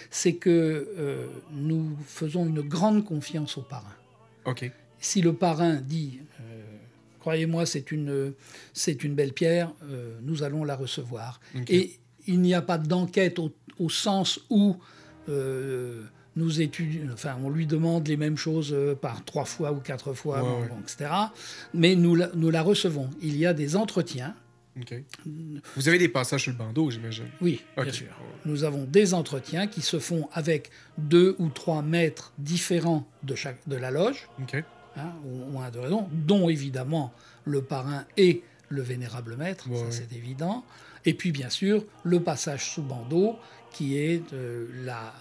[0.09, 0.49] c'est que
[0.97, 3.93] euh, nous faisons une grande confiance au parrain.
[4.45, 4.71] OK.
[4.99, 6.61] Si le parrain dit, euh,
[7.19, 8.33] croyez-moi, c'est une,
[8.73, 11.39] c'est une belle pierre, euh, nous allons la recevoir.
[11.67, 14.75] Et il n'y a pas d'enquête au, au sens où
[15.29, 16.03] euh,
[16.35, 16.61] nous
[17.11, 20.49] enfin, on lui demande les mêmes choses euh, par trois fois ou quatre fois, Ouais,
[20.49, 20.67] bon, ouais.
[20.69, 21.11] bon, etc.
[21.73, 23.09] Mais nous la, nous la recevons.
[23.21, 24.33] Il y a des entretiens.
[25.75, 27.25] Vous avez des passages sur le bandeau, j'imagine.
[27.41, 28.07] Oui, bien sûr.
[28.45, 33.57] Nous avons des entretiens qui se font avec deux ou trois maîtres différents de, chaque,
[33.67, 34.63] de la loge, OK.
[34.97, 37.13] hein, ou, ou un de raison, dont évidemment
[37.43, 40.63] le parrain et le vénérable maître, Ouais, ça c'est évident.
[41.05, 43.35] Et puis bien sûr le passage sous bandeau,
[43.73, 45.13] qui est euh, la,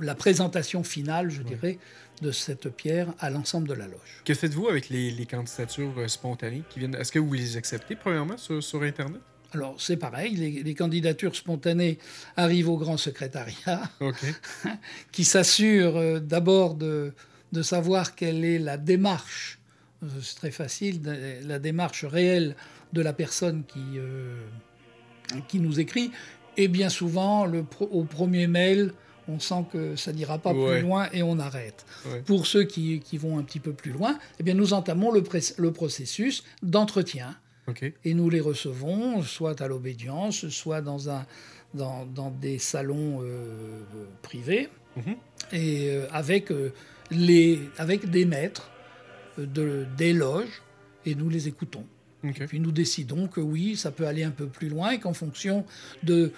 [0.00, 1.78] la présentation finale, je dirais,
[2.22, 4.22] de cette pierre à l'ensemble de la loge.
[4.24, 6.94] Que faites-vous avec les, les candidatures euh, spontanées qui viennent?
[6.96, 9.20] Est-ce que vous les acceptez, premièrement, sur, sur Internet?
[9.54, 11.98] Alors c'est pareil, les, les candidatures spontanées
[12.36, 13.80] arrivent au grand secrétariat.
[15.12, 17.12] Qui s'assure euh, d'abord de,
[17.52, 19.58] de savoir quelle est la démarche,
[20.02, 22.56] euh, c'est très facile, de- la démarche réelle
[22.92, 24.38] de la personne qui, euh,
[25.48, 26.10] qui nous écrit.
[26.58, 28.92] Et bien souvent, le au premier mail,
[29.28, 30.78] on sent que ça n'ira pas Ouais.
[30.78, 31.84] plus loin et on arrête.
[32.10, 32.20] Ouais.
[32.22, 35.22] Pour ceux qui, qui vont un petit peu plus loin, eh bien, nous entamons le,
[35.58, 37.36] le processus d'entretien
[38.04, 41.26] et nous les recevons soit à l'obédience, soit dans, un,
[41.74, 43.82] dans, dans des salons euh,
[44.22, 45.16] privés, Mhm.
[45.52, 46.72] et euh, avec, euh,
[47.10, 48.70] les, avec des maîtres
[49.36, 50.62] de, des loges,
[51.04, 51.84] et nous les écoutons.
[52.24, 52.46] OK.
[52.48, 55.64] Puis nous décidons que oui, ça peut aller un peu plus loin, et qu'en fonction
[56.02, 56.32] de,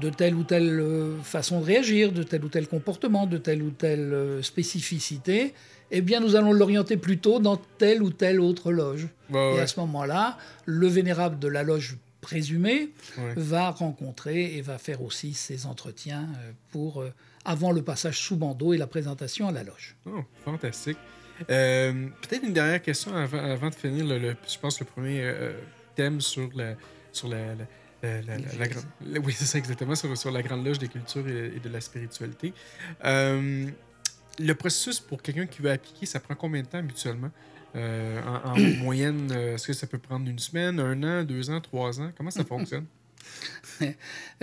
[0.00, 3.62] de telle ou telle euh, façon de réagir, de tel ou tel comportement, de telle
[3.62, 5.54] ou telle euh, spécificité,
[5.90, 9.08] eh bien nous allons l'orienter plutôt dans telle ou telle autre loge.
[9.30, 13.34] Ouais, Et à ce moment-là, le vénérable de la loge présumée Ouais.
[13.36, 17.04] va rencontrer et va faire aussi ses entretiens euh, pour
[17.44, 19.96] avant le passage sous bandeau et la présentation à la loge.
[20.06, 20.98] Oh, fantastique.
[21.50, 25.20] Euh, Peut-être une dernière question avant, avant de finir, le, le- je pense, le premier
[25.22, 25.52] euh,
[25.96, 26.74] thème sur la,
[27.12, 27.64] sur la, la-
[28.02, 28.84] la- la- grande...
[29.24, 31.80] Oui, c'est ça exactement, sur, sur la Grande Loge des cultures et, et de la
[31.80, 32.52] spiritualité.
[33.04, 33.66] Euh,
[34.38, 37.30] le processus pour quelqu'un qui veut appliquer, ça prend combien de temps habituellement?
[37.76, 41.48] Euh, en, en moyenne, euh, est-ce que ça peut prendre une semaine, un an, deux
[41.50, 42.10] ans, trois ans?
[42.16, 42.86] Comment ça fonctionne?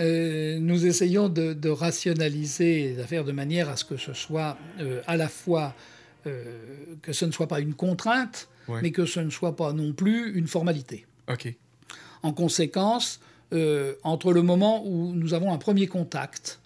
[0.00, 4.56] Euh, nous essayons de, de rationaliser les affaires de manière à ce que ce soit
[5.06, 5.74] à la fois
[6.24, 8.80] que ce ne soit pas une contrainte, Ouais.
[8.82, 11.04] mais que ce ne soit pas non plus une formalité.
[11.28, 11.52] OK.
[12.22, 13.20] En conséquence,
[13.52, 16.60] euh, entre le moment où nous avons un premier contact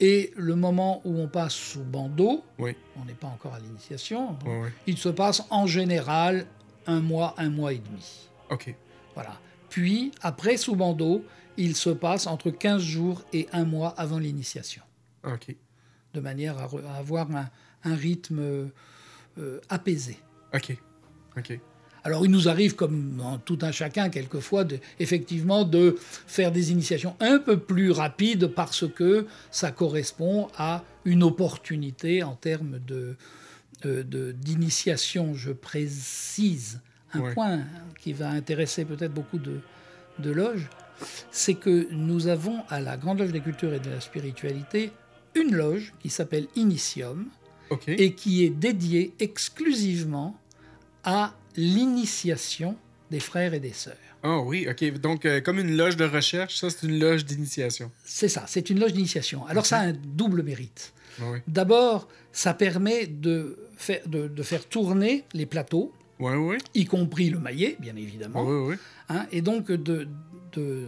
[0.00, 2.74] et le moment où on passe sous bandeau, Oui.
[3.00, 4.72] on n'est pas encore à l'initiation, ouais.
[4.86, 6.46] il se passe en général
[6.86, 8.28] un mois, un mois et demi.
[8.50, 8.74] OK.
[9.14, 9.38] Voilà.
[9.68, 11.24] Puis, après sous bandeau,
[11.56, 14.82] il se passe entre 15 jours et un mois avant l'initiation,
[15.24, 15.54] OK.
[16.14, 17.48] de manière à, avoir un,
[17.84, 18.70] un rythme
[19.38, 20.18] euh, apaisé.
[20.52, 20.76] OK.
[21.36, 21.60] OK.
[22.06, 26.70] Alors, il nous arrive, comme dans tout un chacun, quelquefois, de, effectivement, de faire des
[26.70, 33.16] initiations un peu plus rapides parce que ça correspond à une opportunité en termes de,
[34.32, 35.34] d'initiation.
[35.34, 36.80] Je précise
[37.14, 37.34] un Ouais.
[37.34, 37.60] point
[38.00, 39.60] qui va intéresser peut-être beaucoup de,
[40.18, 40.68] de loges,
[41.30, 44.90] c'est que nous avons à la Grande Loge des Cultures et de la Spiritualité
[45.34, 47.26] une loge qui s'appelle Initium,
[47.88, 50.36] et qui est dédié exclusivement
[51.02, 52.76] à l'initiation
[53.10, 53.96] des frères et des sœurs.
[54.22, 54.98] Ah oui, ok.
[55.00, 57.90] Donc, euh, comme une loge de recherche, ça, c'est une loge d'initiation.
[58.04, 59.46] C'est ça, c'est une loge d'initiation.
[59.46, 60.92] Alors, ça a un double mérite.
[61.20, 61.38] Ah oui.
[61.46, 66.56] D'abord, ça permet de faire, de, de faire tourner les plateaux, Oui, oui.
[66.74, 68.48] y compris le maillet, bien évidemment,
[69.10, 70.08] hein, et donc de,
[70.52, 70.86] de,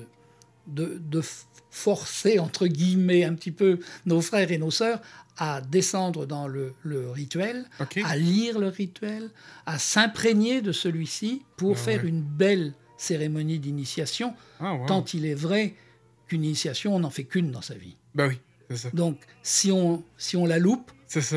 [0.66, 1.22] de, de
[1.70, 5.00] forcer, entre guillemets, un petit peu nos frères et nos sœurs
[5.38, 7.66] à descendre dans le, le rituel,
[8.04, 9.30] à lire le rituel,
[9.66, 12.08] à s'imprégner de celui-ci pour Ah faire ouais.
[12.08, 14.86] une belle cérémonie d'initiation, Ah, wow.
[14.86, 15.74] tant il est vrai
[16.28, 17.96] qu'une initiation, on n'en fait qu'une dans sa vie.
[18.14, 18.88] Ben oui, ça.
[18.94, 20.90] Donc, si on, si on la loupe,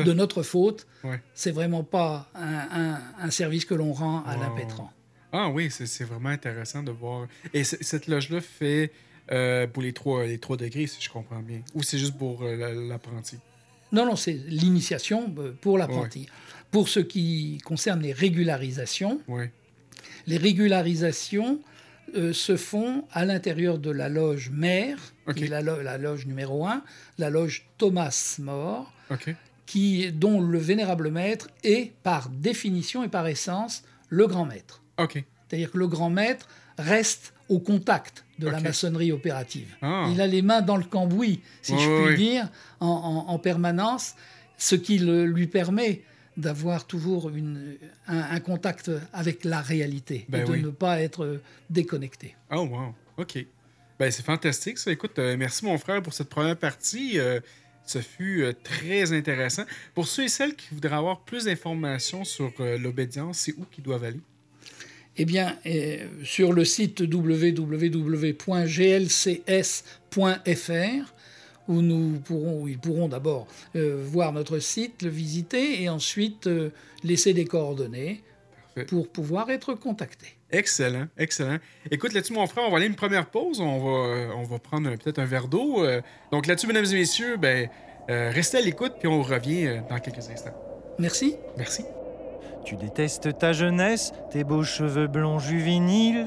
[0.04, 1.22] de notre faute, Ouais.
[1.32, 4.40] c'est vraiment pas un, un- un service que l'on rend à Wow.
[4.42, 4.92] l'impétrant.
[5.32, 7.28] Ah oui, c'est vraiment intéressant de voir.
[7.54, 8.90] Et cette loge-là fait
[9.30, 11.60] euh, pour les trois, les trois degrés, si je comprends bien.
[11.74, 13.36] Ou c'est juste pour euh, la- l'apprenti?
[13.92, 16.26] Non, non, c'est l'initiation euh, pour l'apprenti.
[16.70, 19.20] Pour ce qui concerne les régularisations,
[20.26, 21.60] les régularisations
[22.16, 24.98] euh, se font à l'intérieur de la loge mère,
[25.34, 26.82] qui est la, lo- la loge numéro 1,
[27.18, 28.92] la loge Thomas More,
[29.66, 34.82] qui, dont le vénérable maître est, par définition et par essence, le grand maître.
[35.48, 36.48] C'est-à-dire que le grand maître
[36.78, 39.68] reste au contact de la maçonnerie opérative.
[39.82, 40.08] Ah.
[40.12, 42.48] Il a les mains dans le cambouis, si je puis dire,
[42.80, 44.14] en, en- en permanence,
[44.56, 46.02] ce qui le- lui permet
[46.36, 47.76] d'avoir toujours une-
[48.08, 50.62] un, un contact avec la réalité Ben et de oui.
[50.62, 52.34] ne pas être déconnecté.
[52.50, 52.94] Oh, wow.
[53.18, 53.44] OK.
[53.98, 54.90] Ben, c'est fantastique, ça.
[54.90, 57.18] Écoute, euh, merci, mon frère, pour cette première partie.
[57.18, 57.40] Euh,
[57.84, 59.64] ce fut euh, très intéressant.
[59.94, 64.04] Pour ceux et celles qui voudraient avoir plus d'informations sur l'obédience, c'est où qu'ils doivent
[64.04, 64.20] aller?
[65.22, 67.54] Eh bien, euh, sur le site www.glcs.fr,
[71.68, 76.46] où nous pourrons, où ils pourront d'abord euh, voir notre site, le visiter, et ensuite
[76.46, 76.70] euh,
[77.04, 78.22] laisser des coordonnées
[78.74, 78.86] Parfait.
[78.86, 80.38] pour pouvoir être contactés.
[80.50, 81.58] Excellent, excellent.
[81.90, 83.60] Écoute, là-dessus, mon frère, on va aller une première pause.
[83.60, 85.84] On va, on va prendre peut-être un verre d'eau.
[86.32, 87.68] Donc là-dessus, mesdames et messieurs, ben,
[88.08, 90.56] restez à l'écoute, puis on revient dans quelques instants.
[90.98, 91.36] Merci.
[91.58, 91.84] Merci.
[92.64, 96.26] Tu détestes ta jeunesse, tes beaux cheveux blonds juvéniles,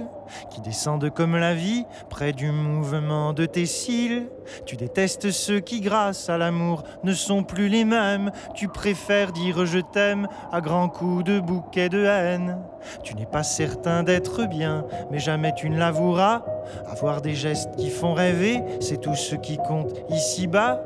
[0.50, 4.28] qui descendent comme la vie près du mouvement de tes cils.
[4.66, 8.32] Tu détestes ceux qui, grâce à l'amour, ne sont plus les mêmes.
[8.56, 12.58] Tu préfères dire je t'aime à grands coups de bouquet de haine.
[13.04, 16.44] Tu n'es pas certain d'être bien, mais jamais tu ne l'avoueras.
[16.88, 20.84] Avoir des gestes qui font rêver, c'est tout ce qui compte ici-bas.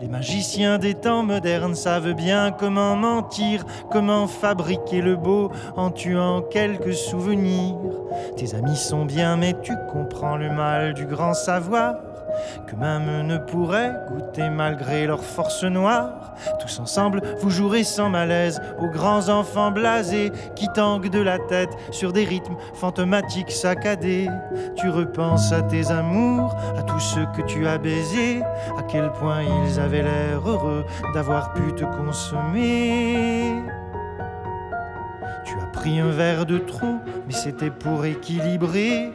[0.00, 6.42] Les magiciens des temps modernes savent bien comment mentir, comment fabriquer le beau en tuant
[6.42, 7.76] quelques souvenirs.
[8.36, 11.96] Tes amis sont bien, mais tu comprends le mal du grand savoir,
[12.66, 16.34] que même ne pourraient goûter malgré leur force noire.
[16.60, 21.70] Tous ensemble, vous jouerez sans malaise aux grands enfants blasés qui tanguent de la tête
[21.90, 24.28] sur des rythmes fantomatiques saccadés.
[24.76, 28.42] Tu repenses à tes amours, à tous ceux que tu as baisés,
[28.78, 33.52] à quel point ils avaient l'air heureux d'avoir pu te consommer.
[35.44, 39.12] Tu as pris un verre de trop, mais c'était pour équilibrer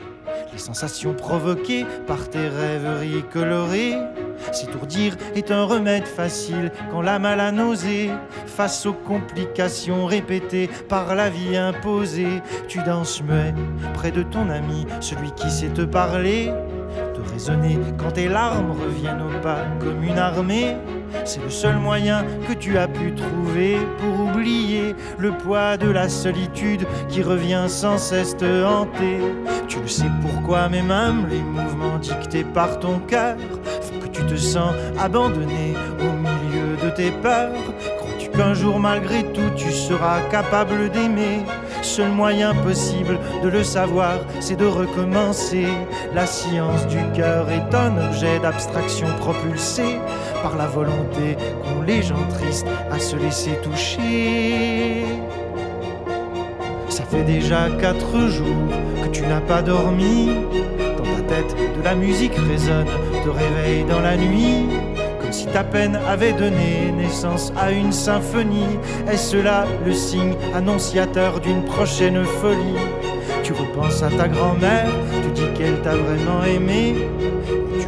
[0.51, 3.95] les sensations provoquées par tes rêveries colorées.
[4.51, 8.09] S'étourdir est un remède facile quand l'âme a la nausée.
[8.45, 13.53] Face aux complications répétées par la vie imposée, tu danses muet
[13.93, 16.51] près de ton ami, celui qui sait te parler.
[17.13, 20.75] Te raisonner quand tes larmes reviennent au pas comme une armée.
[21.25, 26.09] C'est le seul moyen que tu as pu trouver pour oublier le poids de la
[26.09, 29.19] solitude qui revient sans cesse te hanter.
[29.67, 33.35] Tu le sais pourquoi, mais même les mouvements dictés par ton cœur
[33.81, 37.51] font que tu te sens abandonné au milieu de tes peurs.
[37.99, 41.41] Crois-tu qu'un jour, malgré tout, tu seras capable d'aimer?
[41.81, 45.67] Seul moyen possible de le savoir, c'est de recommencer.
[46.13, 49.99] La science du cœur est un objet d'abstraction propulsé
[50.41, 55.05] par la volonté qu'ont les gens tristes à se laisser toucher.
[56.89, 58.71] Ça fait déjà quatre jours
[59.03, 60.31] que tu n'as pas dormi.
[60.97, 62.87] Dans ta tête, de la musique résonne,
[63.23, 64.65] te réveille dans la nuit.
[65.21, 68.79] Comme si ta peine avait donné naissance à une symphonie.
[69.11, 72.79] Est-ce là le signe annonciateur d'une prochaine folie?
[73.43, 74.89] Tu repenses à ta grand-mère,
[75.23, 76.95] tu dis qu'elle t'a vraiment aimé.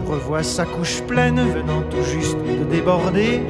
[0.10, 3.44] Revois sa couche pleine venant tout juste de déborder.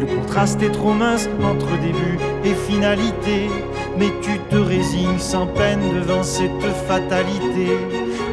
[0.00, 3.50] Le contraste est trop mince entre début et finalité.
[3.98, 7.68] Mais tu te résignes sans peine devant cette fatalité.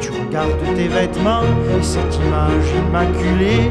[0.00, 1.42] Tu regarde tes vêtements
[1.78, 3.70] et cette image immaculée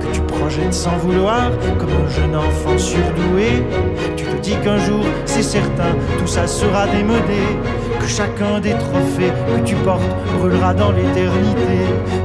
[0.00, 3.62] que tu projettes sans vouloir comme un jeune enfant surdoué.
[4.16, 7.44] Tu te dis qu'un jour, c'est certain, tout ça sera démodé,
[8.00, 10.02] que chacun des trophées que tu portes
[10.38, 11.78] brûlera dans l'éternité,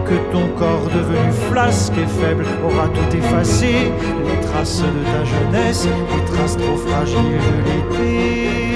[0.06, 3.92] que ton corps devenu flasque et faible aura tout effacé,
[4.28, 8.67] les traces de ta jeunesse, les traces trop fragiles de l'été.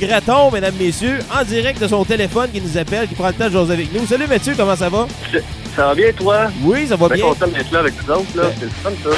[0.00, 3.46] Graton, mesdames, messieurs, en direct de son téléphone qui nous appelle, qui prend le temps
[3.46, 4.06] de jouer avec nous.
[4.06, 5.06] Salut Mathieu, comment ça va?
[5.76, 6.46] Ça va bien, toi?
[6.62, 7.24] Oui, ça va Bien bien.
[7.26, 8.44] content d'être là avec vous autres, là.
[8.58, 9.10] C'est le fun, ça.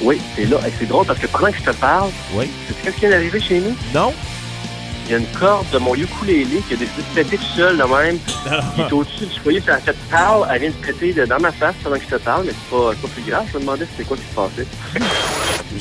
[0.00, 0.56] Oui, c'est là.
[0.78, 2.46] C'est drôle parce que pendant que je te parle, Oui.
[2.66, 3.76] sais-tu qu'est-ce qui vient d'arriver chez nous?
[3.94, 4.12] Non?
[5.06, 7.76] Il y a une corde de mon ukulélé qui a décidé de péter tout seul,
[7.76, 8.18] de même.
[8.74, 9.60] qui est au-dessus du foyer.
[9.60, 12.20] Ça, ça te parle, elle vient de péter dans ma face pendant que je te
[12.22, 13.44] parle, mais c'est pas, pas plus grave.
[13.52, 14.66] Je me demandais c'était quoi qui se passait.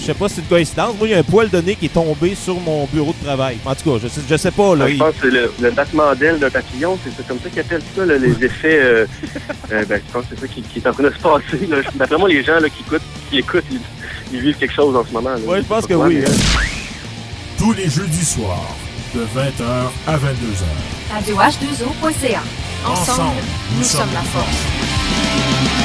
[0.03, 0.95] Je sais pas si c'est une coïncidence.
[0.97, 3.25] Moi, il y a un poil de nez qui est tombé sur mon bureau de
[3.25, 3.57] travail.
[3.65, 4.85] En tout cas, je sais, je sais pas, là.
[4.89, 7.61] je il- pense que c'est le, le battement d'aile d'un papillon, c'est comme ça qu'ils
[7.61, 8.79] appellent ça, là, les effets.
[8.83, 9.05] euh,
[9.71, 11.67] euh, ben, je pense que c'est ça qui, qui est en train de se passer.
[11.69, 11.77] là.
[11.95, 13.79] D'après moi, les gens là, qui, écoutent, qui écoutent, ils,
[14.33, 15.35] ils vivent quelque chose en ce moment.
[15.45, 16.15] Ouais, je pense que oui.
[16.19, 16.33] mais- hein.
[17.57, 18.75] Tous les jeudis soirs,
[19.15, 19.63] de 20h
[20.05, 21.13] à 22h.
[21.13, 22.41] Radio H2O.ca.
[22.85, 23.37] Ensemble,
[23.77, 25.82] nous sommes la force.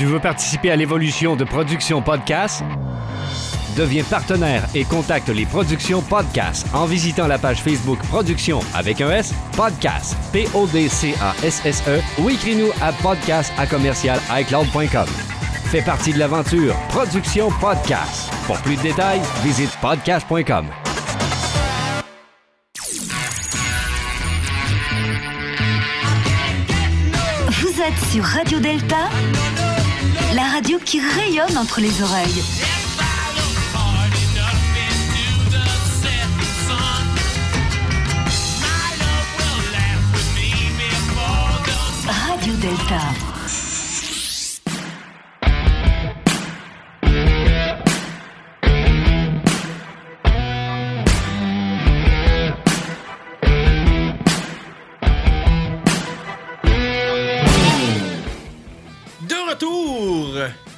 [0.00, 2.64] Tu veux participer à l'évolution de Production Podcast?
[3.76, 9.10] Deviens partenaire et contacte les Productions Podcast en visitant la page Facebook Production avec un
[9.10, 15.06] S, Podcast, P-O-D-C-A-S-S-E ou écris-nous à podcast à commercial iCloud.com.
[15.66, 18.32] Fais partie de l'aventure Production Podcast.
[18.46, 20.64] Pour plus de détails, visite podcast.com.
[27.50, 29.10] Vous êtes sur Radio Delta,
[30.34, 32.42] la radio qui rayonne entre les oreilles.
[42.06, 43.39] Radio Delta.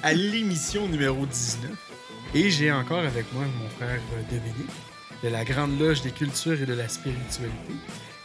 [0.02, 1.70] À l'émission numéro 19.
[2.34, 4.70] Et j'ai encore avec moi mon frère euh, Dominique,
[5.22, 7.74] de la Grande Loge des Cultures et de la Spiritualité.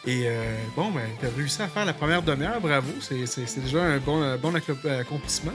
[0.05, 2.87] Et euh, bon, ben, tu as réussi à faire la première demi-heure, bravo.
[3.01, 5.51] C'est- déjà un bon, bon accomplissement.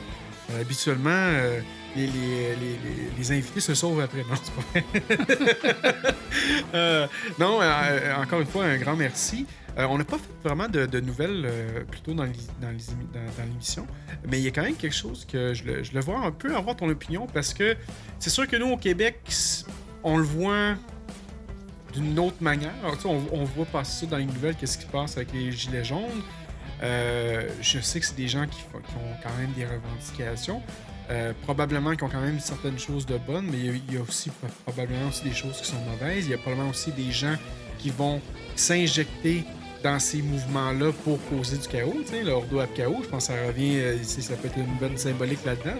[0.53, 1.61] Euh, habituellement, euh,
[1.97, 2.79] les, les- les-
[3.17, 4.19] les- invités se sauvent après.
[4.29, 6.05] Non, c'est pas vrai.
[6.75, 7.07] Euh,
[7.39, 9.47] non, euh, encore une fois, un grand merci.
[9.79, 12.69] Euh, on n'a pas fait vraiment de, nouvelles euh, plutôt dans l'é- dans
[13.45, 13.87] l'émission,
[14.29, 16.77] mais il y a quand même quelque chose que je le, vois un peu avoir
[16.77, 17.77] ton opinion parce que
[18.19, 19.21] c'est sûr que nous au Québec,
[20.03, 20.75] on le voit
[21.95, 22.73] d'une autre manière.
[23.05, 26.23] On, voit passer ça dans les nouvelles, qu'est-ce qui se passe avec les gilets jaunes.
[26.83, 28.81] Euh, je sais que c'est des gens qui, ont
[29.23, 30.63] quand même des revendications.
[31.43, 34.31] Probablement qui ont quand même certaines choses de bonnes, mais il y y a aussi
[34.31, 36.25] pro- probablement aussi des choses qui sont mauvaises.
[36.25, 37.37] Il y a probablement aussi des gens
[37.79, 38.23] qui vont
[38.57, 39.45] s'injecter
[39.83, 43.47] dans ces mouvements-là pour causer du chaos, le Ordo ab chaos, je pense que ça
[43.47, 45.79] revient, euh, ici, ça peut être une bonne symbolique là-dedans.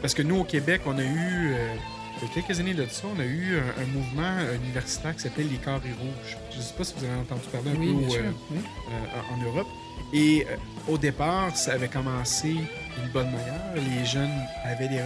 [0.00, 1.74] Parce que nous, au Québec, on a eu, euh,
[2.22, 5.22] il y a quelques années de ça, on a eu un, un mouvement universitaire qui
[5.22, 6.36] s'appelle les Carrés Rouges.
[6.52, 8.58] Je ne sais pas si vous avez entendu parler un Oui, peu au, euh, oui.
[8.58, 9.68] euh, en Europe.
[10.12, 10.46] Et
[10.88, 13.74] au départ, ça avait commencé d'une bonne manière.
[13.76, 14.30] Les jeunes
[14.64, 15.00] avaient des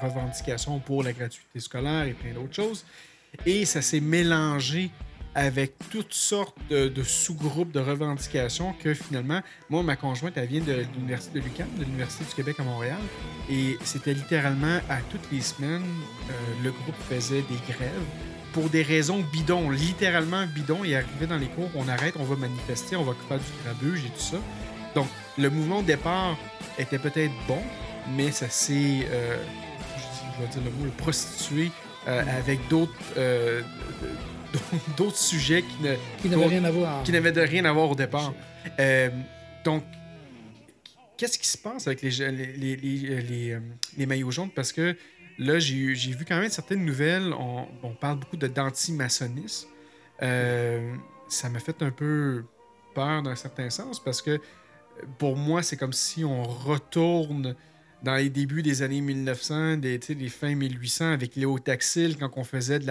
[0.00, 2.84] revendications pour la gratuité scolaire et plein d'autres choses.
[3.46, 4.90] Et ça s'est mélangé
[5.34, 10.84] avec toutes sortes de, sous-groupes de revendications que finalement, moi, ma conjointe, elle vient de
[10.94, 12.98] l'Université de l'UQAM, de l'Université du Québec à Montréal,
[13.50, 16.32] et c'était littéralement à toutes les semaines, euh,
[16.62, 17.90] le groupe faisait des grèves
[18.52, 20.84] pour des raisons bidons, littéralement bidons.
[20.84, 24.04] Il arrivait dans les cours, on arrête, on va manifester, on va faire du grabuge
[24.04, 24.36] et tout ça.
[24.94, 26.36] Donc, le mouvement de départ
[26.78, 27.60] était peut-être bon,
[28.16, 29.36] mais ça s'est, euh,
[29.96, 31.72] je, vais dire le mot, le prostitué
[32.06, 32.92] euh, avec d'autres
[34.96, 35.62] d'autres sujets
[36.20, 37.02] qui n'avaient rien à voir.
[37.02, 38.32] qui n'avaient de rien à voir au départ.
[38.78, 39.10] Euh,
[39.64, 39.84] donc,
[41.16, 43.60] qu'est-ce qui se passe avec les, les, les, les, les, euh,
[43.96, 44.50] les maillots jaunes?
[44.50, 44.96] Parce que
[45.38, 47.32] là, j'ai vu quand même certaines nouvelles.
[47.32, 49.68] On, on parle beaucoup de d'antimaçonnisme.
[50.22, 50.94] Euh,
[51.28, 52.44] ça m'a fait un peu
[52.94, 54.38] peur d'un certain sens parce que euh,
[55.18, 57.56] pour moi, c'est comme si on retourne
[58.04, 59.98] dans les débuts des années 1900, des,
[60.28, 62.86] fins 1800, avec Léo Taxil, quand on faisait de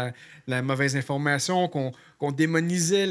[0.47, 3.05] la, mauvaise information, qu'on démonisait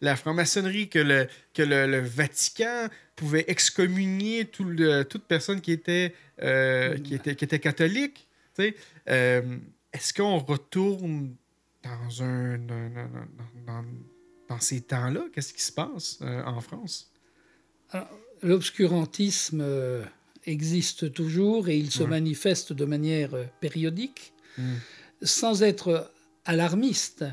[0.00, 7.44] la, franc-maçonnerie, que, le, Vatican pouvait excommunier toute personne qui était, euh, qui était, qui
[7.44, 8.26] était catholique.
[8.58, 9.42] Euh,
[9.92, 11.34] Est-ce qu'on retourne
[11.82, 12.58] dans, un,
[14.60, 15.26] ces temps-là?
[15.32, 17.12] Qu'est-ce qui se passe euh, en France?
[17.90, 18.08] Alors,
[18.42, 19.62] L'obscurantisme
[20.46, 22.08] existe toujours et il se Ouais.
[22.10, 24.32] manifeste de manière euh, périodique.
[24.58, 24.62] Mm.
[25.22, 26.10] Sans être
[26.44, 27.24] alarmiste,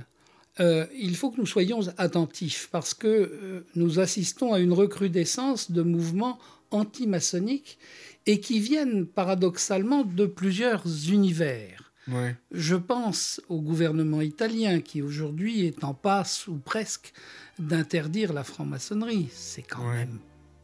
[0.60, 5.72] euh, il faut que nous soyons attentifs parce que euh, nous assistons à une recrudescence
[5.72, 6.40] de mouvements
[6.72, 7.78] antimaçonniques
[8.26, 11.92] et qui viennent paradoxalement de plusieurs univers.
[12.08, 12.36] Ouais.
[12.52, 17.14] Je pense au gouvernement italien qui aujourd'hui est en passe ou presque
[17.60, 19.28] d'interdire la franc-maçonnerie.
[19.34, 20.20] C'est quand même,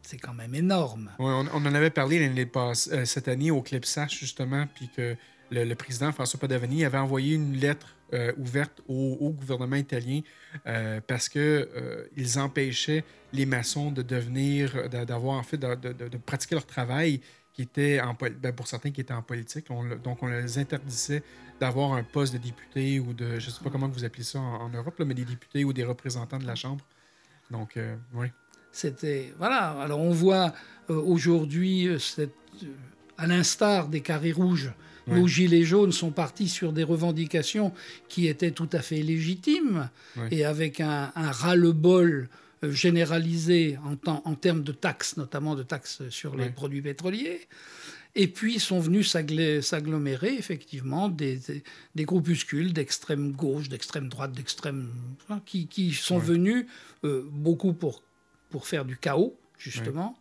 [0.08, 1.10] c'est quand même énorme.
[1.18, 5.16] Ouais, on, en avait parlé l'année passée, euh, cette année au Clipsach, justement, puis que
[5.50, 10.22] le, président François Padovani avait envoyé une lettre euh, ouverte au, gouvernement italien
[10.66, 11.38] euh, parce que
[11.76, 13.04] euh, ils empêchaient
[13.34, 17.20] les maçons de devenir, d'a- d'avoir en fait, de, pratiquer leur travail
[17.52, 19.66] qui était en ben, pour certains qui étaient en politique.
[20.02, 21.22] Donc on les interdisait
[21.60, 24.70] d'avoir un poste de député ou de, je sais pas comment vous appelez ça en,
[24.70, 26.84] Europe, mais des députés ou des représentants de la Chambre.
[27.50, 27.78] Donc,
[28.14, 28.28] oui.
[28.78, 29.70] C'était voilà.
[29.84, 30.54] Alors on voit
[30.88, 32.26] euh, aujourd'hui, euh, euh,
[33.16, 34.70] à l'instar des carrés rouges,
[35.08, 37.72] nos gilets jaunes sont partis sur des revendications
[38.08, 39.88] qui étaient tout à fait légitimes
[40.30, 42.28] et avec un, un ras-le-bol
[42.62, 47.40] généralisé en, temps- en termes de taxes, notamment de taxes sur les produits pétroliers.
[48.14, 49.10] Et puis sont venus
[49.60, 51.62] s'agglomérer effectivement des, des,
[51.94, 54.88] des groupuscules d'extrême gauche, d'extrême droite, d'extrême
[55.30, 56.66] hein, qui, qui sont venus
[57.04, 58.02] euh, beaucoup pour,
[58.50, 60.16] pour faire du chaos justement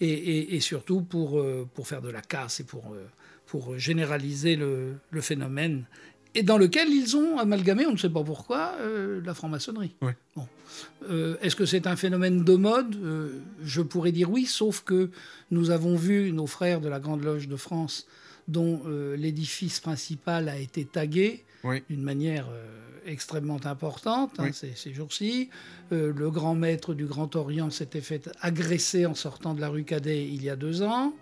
[0.00, 3.06] et, et- et surtout pour, euh, pour faire de la casse et pour, euh,
[3.46, 5.84] pour généraliser le, le phénomène
[6.34, 9.94] et dans lequel ils ont amalgamé, on ne sait pas pourquoi, euh, la franc-maçonnerie.
[10.34, 10.46] Bon.
[11.42, 12.96] Est-ce que c'est un phénomène de mode?
[13.62, 15.10] Je pourrais dire oui, sauf que
[15.50, 18.06] nous avons vu nos frères de la Grande Loge de France,
[18.48, 18.82] dont
[19.16, 21.82] l'édifice principal a été tagué Oui.
[21.88, 22.64] d'une manière euh,
[23.06, 24.50] extrêmement importante hein, Oui.
[24.52, 25.50] ces, ces jours-ci.
[25.92, 29.84] Euh, le grand maître du Grand Orient s'était fait agresser en sortant de la rue
[29.84, 31.14] Cadet il y a deux ans.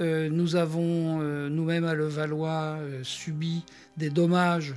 [0.00, 3.64] Euh, nous avons euh, nous-mêmes à Levallois subi
[3.96, 4.74] des dommages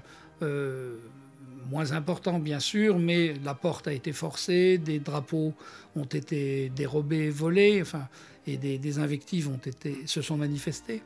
[1.69, 5.53] moins importants bien sûr, mais la porte a été forcée, des drapeaux
[5.95, 8.07] ont été dérobés, volés, enfin,
[8.47, 11.01] et des, des invectives ont été, se sont manifestées.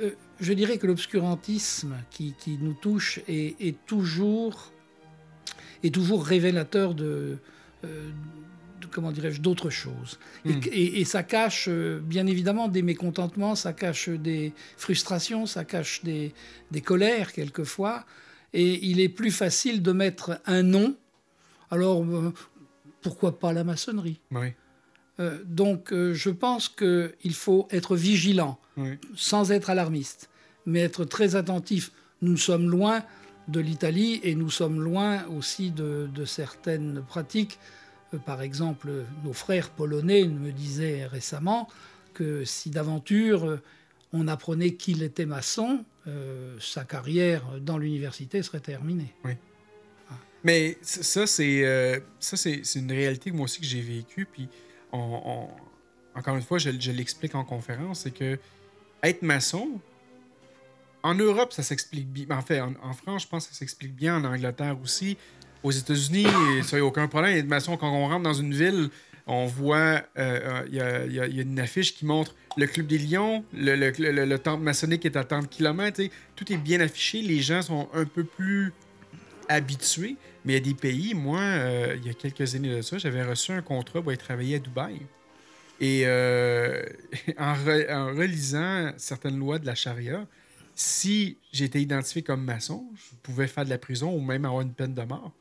[0.00, 4.72] Euh, je dirais que l'obscurantisme qui, qui nous touche est, est toujours,
[5.84, 7.38] est toujours révélateur de,
[7.84, 8.10] euh,
[8.80, 10.18] de- comment dirais-je, d'autres choses.
[10.44, 10.60] Et- Hmm.
[10.72, 16.02] Et, et ça cache, euh, bien évidemment, des mécontentements, ça cache des frustrations, ça cache
[16.02, 16.32] des,
[16.70, 18.04] des colères quelquefois.
[18.52, 20.96] Et il est plus facile de mettre un nom.
[21.70, 22.04] Alors,
[23.00, 24.20] pourquoi pas la maçonnerie?
[24.32, 24.48] Oui.
[25.20, 28.98] Euh, donc, euh, je pense qu'il faut être vigilant, Oui.
[29.14, 30.30] sans être alarmiste,
[30.66, 31.92] mais être très attentif.
[32.22, 33.04] Nous sommes loin
[33.48, 37.58] de l'Italie et nous sommes loin aussi de, de certaines pratiques.
[38.14, 38.90] Euh, par exemple,
[39.24, 41.68] nos frères polonais me disaient récemment
[42.14, 43.58] que si d'aventure
[44.12, 45.84] on apprenait qu'il était maçon,
[46.58, 49.14] sa carrière dans l'université serait terminée.
[50.42, 54.26] Mais ça, c'est euh, ça, c'est c'est une réalité que moi aussi que j'ai vécue.
[54.26, 54.48] Puis,
[54.92, 55.48] on,
[56.14, 58.38] encore une fois, je, l'explique en conférence, c'est que
[59.02, 59.80] être maçon,
[61.02, 62.26] en Europe, ça s'explique bien.
[62.30, 64.16] En fait, en, France, je pense que ça s'explique bien.
[64.16, 65.16] En Angleterre aussi.
[65.62, 66.26] Aux États-Unis,
[66.62, 67.36] ça n'y a aucun problème.
[67.36, 68.88] Être maçon, quand on rentre dans une ville,
[69.26, 73.44] on voit, euh, euh, il y, a, une affiche qui montre le Club des Lions,
[73.52, 75.98] le, le, le- le temple maçonnique est à tant de kilomètres.
[75.98, 76.10] tu sais.
[76.34, 77.20] Tout est bien affiché.
[77.22, 78.72] Les gens sont un peu plus
[79.50, 82.82] habitué, mais il y a des pays, moi, euh, il y a quelques années de
[82.82, 85.00] ça, j'avais reçu un contrat pour aller travailler à Dubaï.
[85.80, 86.82] Et euh,
[87.38, 90.26] en, re- en relisant certaines lois de la charia,
[90.74, 94.72] si j'étais identifié comme maçon, je pouvais faire de la prison ou même avoir une
[94.72, 95.32] peine de mort.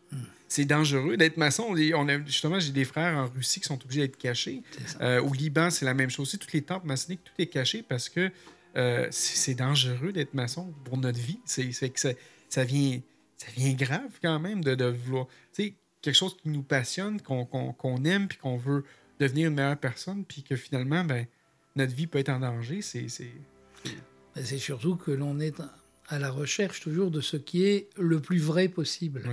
[0.49, 1.76] C'est dangereux d'être maçon.
[1.95, 4.64] On a, justement, j'ai des frères en Russie qui sont obligés d'être cachés.
[4.99, 6.32] Euh, au Liban, c'est la même chose.
[6.32, 8.32] Toutes les temples maçonniques, tout est caché parce que
[8.76, 11.39] euh, c'est dangereux d'être maçon pour notre vie.
[11.45, 12.10] C'est c'est que ça,
[12.49, 12.99] ça vient,
[13.40, 15.26] ça vient grave quand même de, de vouloir.
[15.54, 18.84] Tu sais, quelque chose qui nous passionne, qu'on qu'on- qu'on aime, puis qu'on veut
[19.20, 21.26] devenir une meilleure personne, puis que finalement, ben,
[21.76, 22.82] notre vie peut être en danger.
[22.82, 23.10] C'est.
[23.10, 23.32] c'est-
[24.42, 25.60] C'est surtout que l'on est
[26.08, 29.24] à la recherche toujours de ce qui est le plus vrai possible.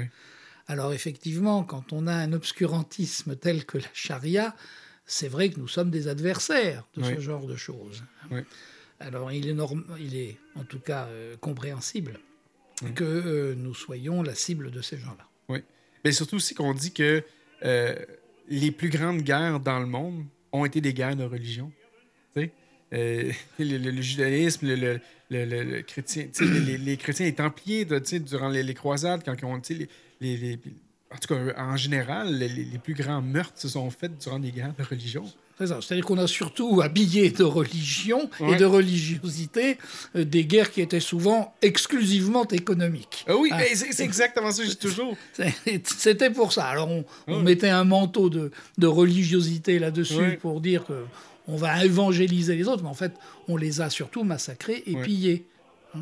[0.69, 4.57] Alors effectivement, quand on a un obscurantisme tel que la charia,
[5.05, 7.15] c'est vrai que nous sommes des adversaires de Oui.
[7.15, 8.03] ce genre de choses.
[8.33, 8.41] Oui.
[8.99, 12.19] Alors il est, norm- il est en tout cas euh, compréhensible
[12.83, 12.93] Oui.
[12.95, 15.27] que euh, nous soyons la cible de ces gens-là.
[15.49, 15.61] Oui.
[16.05, 17.23] Mais surtout aussi qu'on dit que
[17.65, 17.95] euh,
[18.49, 21.73] les plus grandes guerres dans le monde ont été des guerres de religion.
[22.93, 25.01] Euh, le, le- le judaïsme, le, le-
[25.31, 27.85] le- le- le chrétien, les, les- chrétiens, les templiers,
[28.21, 29.35] durant les, les croisades, quand
[29.75, 29.89] les,
[30.21, 30.59] les- les-
[31.15, 34.51] en tout cas, en général, les, les plus grands meurtres se sont faits durant des
[34.51, 35.25] guerres de religion.
[35.59, 35.79] C'est ça.
[35.81, 39.79] C'est-à-dire qu'on a surtout habillé de religion et de religiosité
[40.15, 43.25] euh, des guerres qui étaient souvent exclusivement économiques.
[43.27, 43.63] Ah oui, Ah.
[43.75, 45.17] c'est exactement ça que je dis toujours.
[45.85, 46.67] C'était pour ça.
[46.67, 46.91] Alors
[47.27, 50.37] on, mettait un manteau de, de religiosité là-dessus Ouais.
[50.37, 51.05] pour dire que
[51.49, 53.13] on va évangéliser les autres, mais en fait
[53.49, 55.47] on les a surtout massacrés et pillés.
[55.95, 56.01] Hein,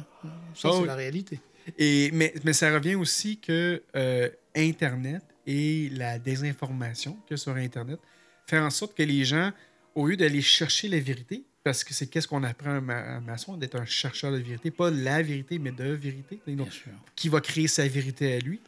[0.54, 0.86] Ça Ah c'est oui.
[0.86, 1.38] la réalité.
[1.78, 7.98] Et, mais, mais ça revient aussi que euh, Internet et la désinformation a sur Internet
[8.46, 9.52] fait en sorte que les gens,
[9.94, 13.56] au lieu d'aller chercher la vérité, parce que c'est qu'est-ce qu'on apprend à un maçon,
[13.56, 16.68] d'être un chercheur de vérité, pas la vérité, mais de vérité, donc,
[17.16, 18.60] qui va créer sa vérité à lui.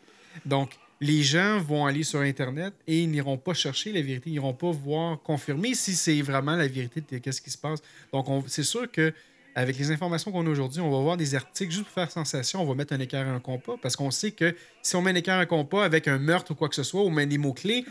[0.46, 4.34] Donc, les gens vont aller sur Internet et ils n'iront pas chercher la vérité, ils
[4.34, 7.80] n'iront pas voir confirmer si c'est vraiment la vérité de qu'est-ce qui se passe.
[8.12, 9.12] Donc, on- c'est sûr que
[9.56, 12.60] avec les informations qu'on a aujourd'hui, on va voir des articles juste pour faire sensation,
[12.62, 15.10] on va mettre un écart à un compas parce qu'on sait que si on met
[15.12, 17.24] un écart à un compas avec un meurtre ou quoi que ce soit, ou met
[17.26, 17.84] des mots-clés,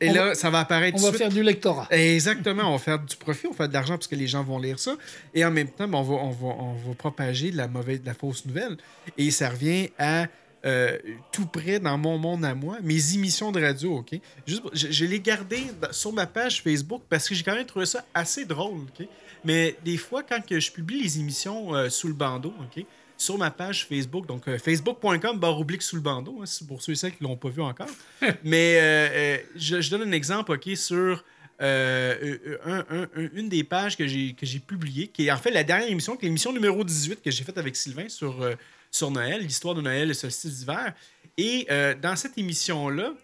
[0.00, 1.86] et On là, va- ça va apparaître On va faire du lectorat.
[1.90, 4.42] Exactement, on va faire du profit, on va faire de l'argent parce que les gens
[4.42, 4.96] vont lire ça.
[5.32, 8.00] Et en même temps, ben, on, va, on, va, on va propager de la mauvaise,
[8.00, 8.78] de la fausse nouvelle.
[9.16, 10.26] Et ça revient à
[10.64, 10.96] euh,
[11.32, 14.18] tout près dans mon monde à moi, mes émissions de radio, OK?
[14.46, 17.66] Juste, je, je l'ai gardé dans- sur ma page Facebook parce que j'ai quand même
[17.66, 19.06] trouvé ça assez drôle, OK?
[19.44, 22.84] Mais des fois, quand que je publie les émissions euh, sous le bandeau, OK?
[23.16, 26.92] Sur ma page Facebook, donc euh, facebook.com barre oblique sous le bandeau, hein, pour ceux
[26.92, 27.86] et celles qui ne l'ont pas vu encore.
[28.44, 31.24] Mais je, je donne un exemple, OK, sur
[31.60, 35.36] euh, un- un- un- une des pages que j'ai que j'ai publiées, qui est en
[35.36, 38.42] fait la dernière émission, qui est l'émission numéro 18 que j'ai faite avec Sylvain sur,
[38.42, 38.54] euh,
[38.92, 40.94] sur Noël, l'histoire de Noël et solstice d'hiver.
[41.36, 43.14] Et euh, dans cette émission-là,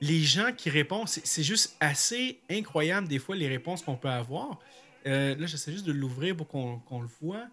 [0.00, 4.60] les gens qui répondent, c'est juste assez incroyable des fois les réponses qu'on peut avoir.
[5.06, 7.46] Euh, là, j'essaie juste de l'ouvrir pour qu'on qu'on le voit.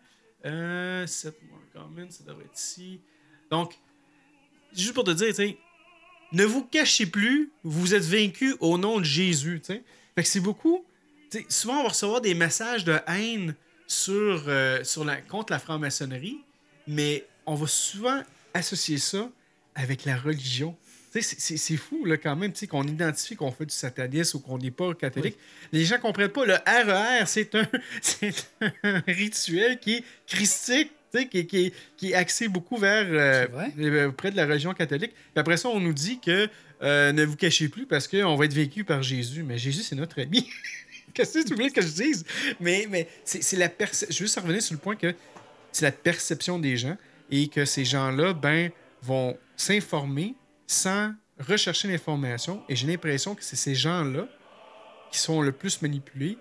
[0.46, 1.60] Euh, set more
[2.10, 3.00] ça devrait être ici.
[3.50, 3.74] Donc,
[4.74, 5.58] juste pour te dire, tu
[6.34, 9.84] ne vous cachez plus, vous êtes vaincu au nom de Jésus, tu sais.
[10.16, 10.86] Fait que c'est beaucoup.
[11.30, 13.56] tu sais, souvent, on va recevoir des messages de haine
[13.88, 16.40] sur, euh, sur la, contre la franc-maçonnerie,
[16.88, 18.22] mais on va souvent
[18.54, 19.30] associer ça
[19.76, 20.76] avec la religion.
[21.14, 24.94] C'est- fou, là, quand même, qu'on identifie qu'on fait du satanisme ou qu'on n'est pas
[24.94, 25.38] catholique.
[25.74, 26.46] Les gens comprennent pas.
[26.46, 27.68] Le RER, c'est un,
[28.02, 28.34] c'est
[28.84, 30.92] un rituel qui est christique,
[31.30, 33.46] qui, qui, est- qui est axé beaucoup vers euh,
[33.78, 35.12] euh, près de la religion catholique.
[35.14, 36.48] Puis après ça, on nous dit que
[36.82, 39.44] euh, ne vous cachez plus parce qu'on va être vécu par Jésus.
[39.44, 40.50] Mais Jésus, c'est notre ami.
[41.14, 42.24] Qu'est-ce que tu voulais que je dise?
[42.62, 45.14] Mais, mais c'est la perce- Je veux juste revenir sur le point que
[45.74, 46.96] c'est la perception des gens
[47.32, 48.72] et que ces gens-là, ben,
[49.02, 50.36] vont s'informer
[50.68, 52.64] sans rechercher l'information.
[52.70, 54.28] Et j'ai l'impression que c'est ces gens-là
[55.12, 56.38] qui sont le plus manipulés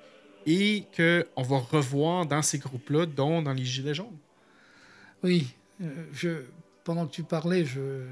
[0.47, 4.18] et qu'on va revoir dans ces groupes-là, dont dans les Gilets jaunes.
[5.22, 5.49] Oui,
[5.82, 6.43] euh,
[6.84, 8.07] pendant que tu parlais, je,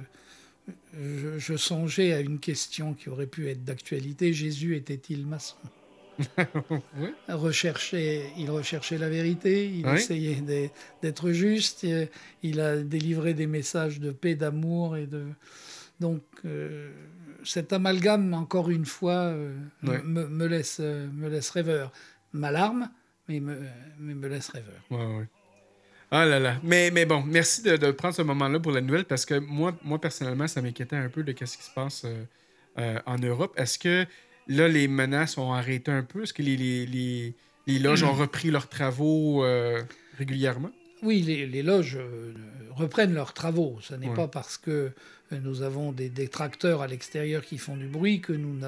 [0.93, 4.33] je, je songeais à une question qui aurait pu être d'actualité.
[4.33, 5.57] Jésus était-il maçon?
[6.99, 7.11] Oui.
[7.29, 9.95] recherchait, il recherchait la vérité, il Oui.
[9.95, 10.43] essayait
[11.03, 12.07] d'être juste, euh,
[12.43, 15.25] il a délivré des messages de paix, d'amour et de...
[16.01, 16.91] Donc euh,
[17.45, 21.93] cet amalgame, encore une fois, euh, me, me laisse, me laisse rêveur.
[22.33, 22.91] M'alarme,
[23.29, 23.59] mais me,
[23.99, 24.81] mais me laisse rêveur.
[24.91, 25.27] Ouais, ouais.
[26.11, 26.57] Ah là là.
[26.63, 29.77] Mais, mais bon, merci de, de prendre ce moment-là pour la nouvelle parce que moi,
[29.83, 32.07] moi personnellement, ça m'inquiétait un peu de ce qui se passe
[32.79, 33.53] euh, en Europe.
[33.59, 34.07] Est-ce que
[34.49, 36.23] là, les menaces ont arrêté un peu?
[36.23, 37.35] Est-ce que les, les, les,
[37.67, 39.83] les loges ont repris leurs travaux euh,
[40.19, 40.71] régulièrement?
[41.03, 42.33] Oui, les, les loges euh,
[42.75, 43.79] reprennent leurs travaux.
[43.81, 44.15] Ce n'est Ouais.
[44.15, 44.71] pas parce que
[45.33, 48.59] euh, nous avons des détracteurs à l'extérieur qui font du bruit que nous,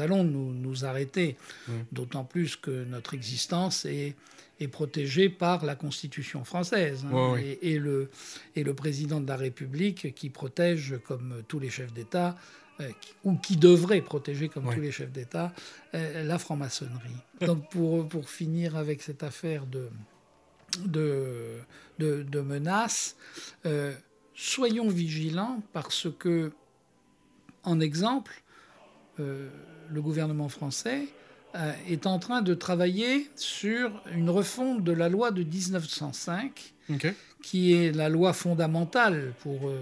[0.00, 1.36] allons nous, nous arrêter.
[1.68, 1.74] Ouais.
[1.92, 4.14] D'autant plus que notre existence est,
[4.60, 7.58] est protégée par la Constitution française hein, Ouais.
[7.62, 8.10] Et, et le,
[8.54, 12.36] et le président de la République qui protège, comme tous les chefs d'État,
[13.24, 14.74] ou qui devrait protéger, comme Ouais.
[14.74, 15.52] tous les chefs d'État,
[15.94, 17.14] euh, la franc-maçonnerie.
[17.46, 19.88] Donc pour, pour finir avec cette affaire de,
[20.84, 21.58] de,
[21.98, 23.16] de, de menaces,
[23.66, 23.92] euh,
[24.34, 26.52] soyons vigilants parce que,
[27.62, 28.42] en exemple,
[29.20, 29.48] euh,
[29.90, 31.06] le gouvernement français
[31.54, 37.14] euh, est en train de travailler sur une refonte de la loi de 1905 OK.
[37.42, 39.78] qui est la loi fondamentale pour, euh,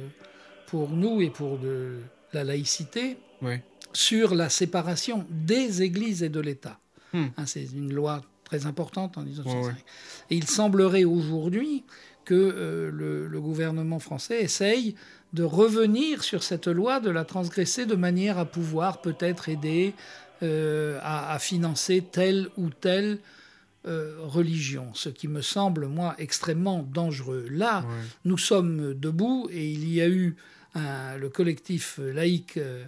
[0.66, 1.98] pour nous et pour de,
[2.32, 3.16] la laïcité,
[3.92, 6.78] sur la séparation des églises et de l'État.
[7.12, 7.26] Hmm.
[7.36, 9.58] Hein, c'est une loi très importante en 1905.
[9.60, 9.74] Ouais, ouais.
[10.30, 11.84] Et il semblerait aujourd'hui
[12.24, 14.94] que euh, le, le gouvernement français essaye
[15.32, 19.94] de revenir sur cette loi, de la transgresser de manière à pouvoir peut-être aider
[20.42, 23.18] euh, à, à financer telle ou telle
[23.86, 27.46] euh, religion, ce qui me semble, moi, extrêmement dangereux.
[27.50, 27.94] Là, Ouais.
[28.24, 30.36] nous sommes debout et il y a eu
[30.74, 32.84] un- le collectif laïque euh,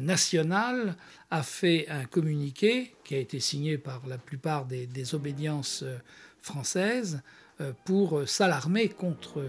[0.00, 0.96] national
[1.30, 5.96] a fait un communiqué qui a été signé par la plupart des, des obédiences euh,
[6.40, 7.22] françaises
[7.60, 9.44] euh, pour s'alarmer contre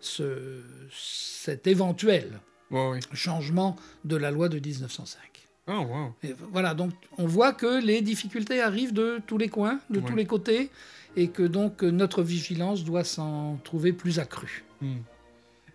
[0.00, 0.60] ce,
[0.92, 3.00] cet éventuel Ouais, ouais.
[3.12, 5.20] changement de la loi de 1905.
[5.68, 6.14] Oh, wow.
[6.24, 10.04] Et voilà, donc on voit que les difficultés arrivent de tous les coins, de Ouais.
[10.06, 10.70] tous les côtés,
[11.16, 14.64] et que donc notre vigilance doit s'en trouver plus accrue.
[14.80, 14.96] Hmm.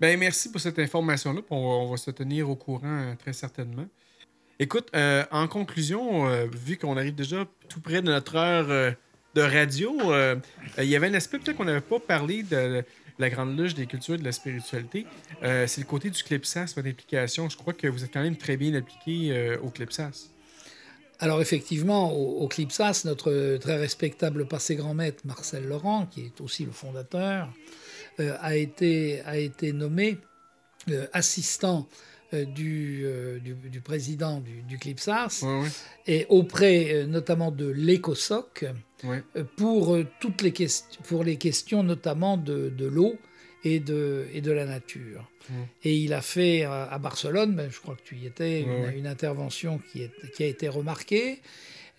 [0.02, 1.42] Ben, merci pour cette information-là.
[1.52, 3.86] On va, se tenir au courant euh, très certainement.
[4.58, 8.96] Écoute, euh, en conclusion, euh, vu qu'on arrive déjà tout près de notre heure
[9.36, 9.96] de radio,
[10.80, 12.84] il y avait un aspect peut-être qu'on n'avait pas parlé de,
[13.20, 15.06] la Grande Loge des cultures et de la spiritualité.
[15.44, 17.48] C'est le côté du CLIPSAS, votre implication.
[17.48, 20.32] Je crois que vous êtes quand même très bien appliqué au CLIPSAS.
[21.20, 26.42] Alors effectivement, au, au CLIPSAS, notre très respectable passé grand maître Marcel Laurent, qui est
[26.42, 27.54] aussi le fondateur,
[28.20, 30.18] euh, a, été, a été nommé
[30.90, 31.88] euh, assistant
[32.34, 33.06] euh, du,
[33.44, 35.68] du, du président du, du CLIPSAS Ouais, ouais.
[36.08, 38.66] et auprès notamment de l'ECOSOC
[39.04, 39.24] Ouais.
[39.58, 40.54] pour, toutes les
[41.08, 43.16] pour les questions notamment de, de l'eau
[43.64, 45.28] et de, et de la nature.
[45.84, 48.62] Et il a fait à Barcelone, ben, je crois que tu y étais,
[48.96, 51.40] une, intervention qui, est, qui a été remarquée.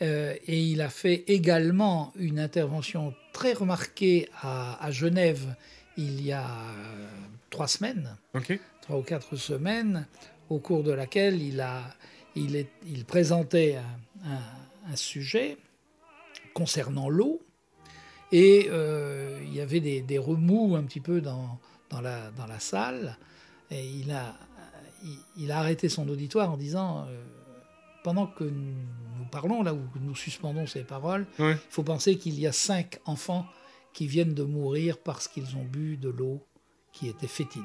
[0.01, 5.55] Euh, et il a fait également une intervention très remarquée à, à Genève
[5.97, 7.07] il y a euh,
[7.51, 8.17] trois semaines,
[8.81, 10.07] trois ou quatre semaines,
[10.49, 11.83] au cours de laquelle il, a,
[12.35, 15.57] il, est, il présentait un, un- un sujet
[16.55, 17.41] concernant l'eau.
[18.33, 21.59] Et euh, il y avait des, des remous un petit peu dans,
[21.91, 23.19] dans, la, dans la salle.
[23.71, 24.35] Et il a,
[25.05, 27.23] il, il a arrêté son auditoire en disant euh,
[28.03, 28.75] Pendant que nous,
[29.31, 31.53] parlons, là où nous suspendons ces paroles, Ouais.
[31.53, 33.47] il faut penser qu'il y a cinq enfants
[33.93, 36.41] qui viennent de mourir parce qu'ils ont bu de l'eau
[36.93, 37.63] qui était fétide.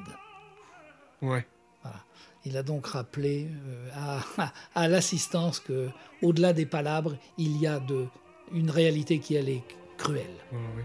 [1.22, 1.46] Ouais.
[1.82, 2.04] Voilà.
[2.44, 5.88] Il a donc rappelé euh, à, à l'assistance que,
[6.22, 8.06] au-delà des palabres, il y a de,
[8.52, 9.62] une réalité qui elle est
[9.96, 10.24] cruelle.
[10.52, 10.84] Ouais, ouais.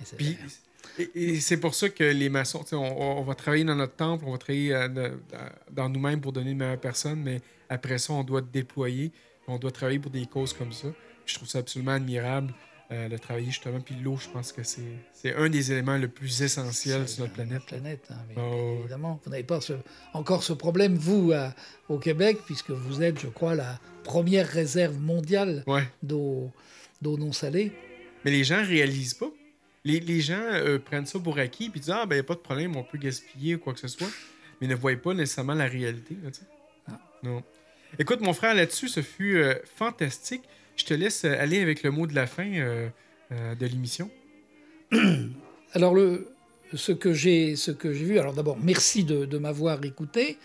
[0.00, 0.36] Et c'est- Puis,
[0.98, 4.24] et, et c'est pour ça que les maçons, on, on va travailler dans notre temple,
[4.26, 5.14] on va travailler euh,
[5.70, 9.12] dans nous-mêmes pour donner une meilleure personne, mais après ça, on doit déployer,
[9.46, 10.88] on doit travailler pour des causes comme ça.
[11.26, 12.52] Je trouve ça absolument admirable
[12.92, 13.80] euh, de travailler justement.
[13.80, 14.82] Puis l'eau, je pense que c'est
[15.12, 17.64] c'est un des éléments le plus essentiels sur notre planète.
[17.66, 19.20] planète, hein, mais- Oh, évidemment.
[19.24, 19.72] Vous n'avez pas ce-
[20.12, 21.54] encore ce problème, vous, à-
[21.88, 25.88] au Québec, puisque vous êtes, je crois, la première réserve mondiale Ouais.
[26.02, 26.50] d'eau
[27.02, 27.72] d'eau non salée.
[28.24, 29.30] Mais les gens réalisent pas.
[29.84, 32.24] Les, les gens euh, prennent ça pour acquis puis disent Ah, ben, il n'y a
[32.24, 34.08] pas de problème, on peut gaspiller ou quoi que ce soit.
[34.60, 36.16] Mais ne voient pas nécessairement la réalité.
[36.22, 36.42] là, sais.
[37.22, 37.42] Non.
[37.98, 40.42] Écoute, mon frère, là-dessus, ce fut euh, fantastique.
[40.76, 42.88] Je te laisse aller avec le mot de la fin euh,
[43.32, 44.10] euh, de l'émission.
[45.72, 46.28] Alors, le,
[46.74, 50.38] ce que j'ai ce que j'ai vu, alors d'abord, merci de, de m'avoir écouté,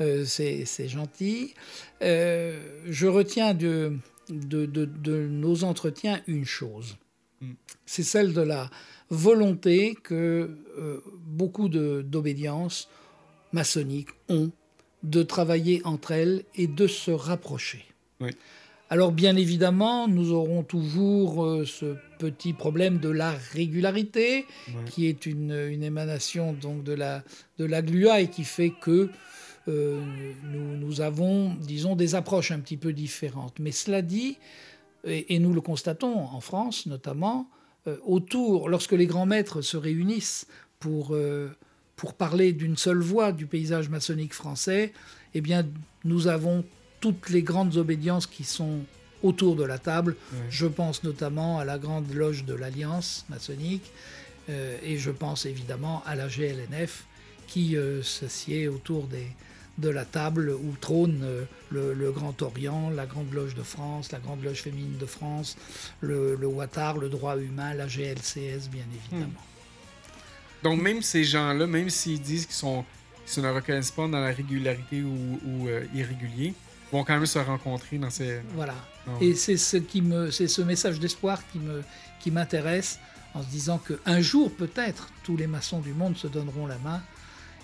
[0.00, 1.54] euh, c'est c'est gentil.
[2.02, 2.58] Euh,
[2.88, 3.96] je retiens de,
[4.28, 6.96] de, de- de nos entretiens une chose.
[7.40, 7.52] Mm.
[7.84, 8.70] C'est celle de la
[9.10, 12.88] volonté que euh, beaucoup de- d'obédiences
[13.52, 14.50] maçonniques ont
[15.02, 17.84] de travailler entre elles et de se rapprocher.
[18.20, 18.30] Oui.
[18.88, 24.74] Alors bien évidemment, nous aurons toujours euh, ce petit problème de la régularité, Ouais.
[24.86, 27.24] qui est une, une émanation donc de la,
[27.58, 29.10] de la GLUA et qui fait que
[29.68, 30.00] euh,
[30.52, 33.58] nous, nous avons, disons, des approches un petit peu différentes.
[33.58, 34.38] Mais cela dit,
[35.04, 37.48] et, et nous le constatons en France notamment,
[37.88, 40.46] euh, autour, lorsque les grands maîtres se réunissent
[40.78, 41.16] pour,
[41.96, 44.92] pour parler d'une seule voix du paysage maçonnique français,
[45.34, 45.66] eh bien,
[46.04, 46.64] nous avons
[47.12, 48.80] toutes les grandes obédiences qui sont
[49.22, 50.16] autour de la table.
[50.50, 53.90] Je pense notamment à la Grande Loge de l'Alliance maçonnique
[54.48, 57.04] euh, et je pense évidemment à la GLNF
[57.46, 59.26] qui euh, s'assied autour des,
[59.78, 64.12] de la table où trône euh, le, le Grand Orient, la Grande Loge de France,
[64.12, 65.56] la Grande Loge féminine de France,
[66.00, 69.42] le, le le droit humain, la GLCS bien évidemment.
[70.62, 72.84] Donc, même ces gens-là, même s'ils disent qu'ils sont
[73.26, 76.54] qu'ils se ne reconnaissent pas dans la régularité ou, ou, euh, irrégulier,
[76.92, 78.40] vont quand même se rencontrer dans ces.
[78.54, 78.74] Voilà.
[79.20, 81.82] Et c'est ce qui me, c'est ce message d'espoir qui me,
[82.20, 82.98] qui m'intéresse,
[83.34, 86.78] en se disant que un jour peut-être tous les maçons du monde se donneront la
[86.78, 87.02] main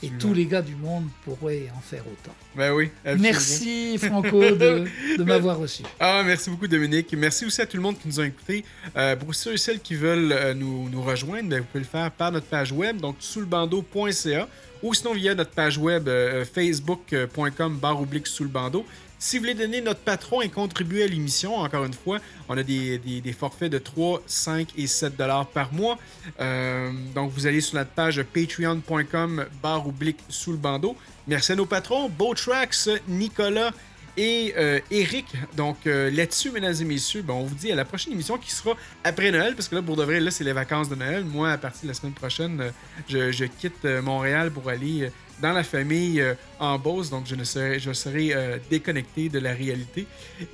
[0.03, 2.35] et tous les gars du monde pourraient en faire autant.
[2.57, 2.91] Ben oui.
[3.05, 3.23] absolument.
[3.23, 4.85] Merci Franco de,
[5.17, 5.83] de m'avoir reçu.
[6.01, 7.15] Ah, merci beaucoup, Dominique.
[7.17, 8.65] Merci aussi à tout le monde qui nous a écoutés.
[8.97, 11.89] Euh, pour ceux et celles qui veulent euh, nous, nous rejoindre, ben, vous pouvez le
[11.89, 14.49] faire par notre page web, donc soulbando.ca,
[14.83, 18.85] ou sinon via notre page web euh, facebook.com barre oblique sous le bandeau.
[19.25, 22.19] Si vous voulez donner notre patron et contribuer à l'émission, encore une fois,
[22.49, 25.97] on a des, forfaits de 3, 5 et 7 dollars par mois.
[26.41, 30.97] Euh, donc, vous allez sur notre page patreon.com barre oblique sous le bandeau.
[31.29, 33.71] Merci à nos patrons, Beautrax, Nicolas
[34.17, 35.27] et euh, Eric.
[35.57, 38.51] Donc, euh, là-dessus, mesdames et messieurs, ben, on vous dit à la prochaine émission qui
[38.51, 41.25] sera après Noël, parce que là, pour de vrai, là, c'est les vacances de Noël.
[41.25, 42.73] Moi, à partir de la semaine prochaine,
[43.13, 45.11] euh, je, quitte Montréal pour aller
[45.41, 46.25] dans la famille
[46.61, 48.33] en Beauce, donc je, ne serai, je serai
[48.71, 50.07] déconnecté de la réalité.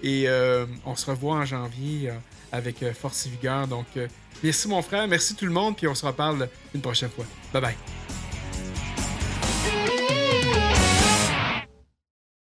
[0.03, 0.27] Et
[0.87, 2.11] on se revoit en janvier
[2.53, 3.69] avec force et vigueur.
[3.69, 3.87] Donc,
[4.43, 7.27] merci mon frère, merci tout le monde, puis on se reparle une prochaine fois.
[7.53, 8.18] Bye bye.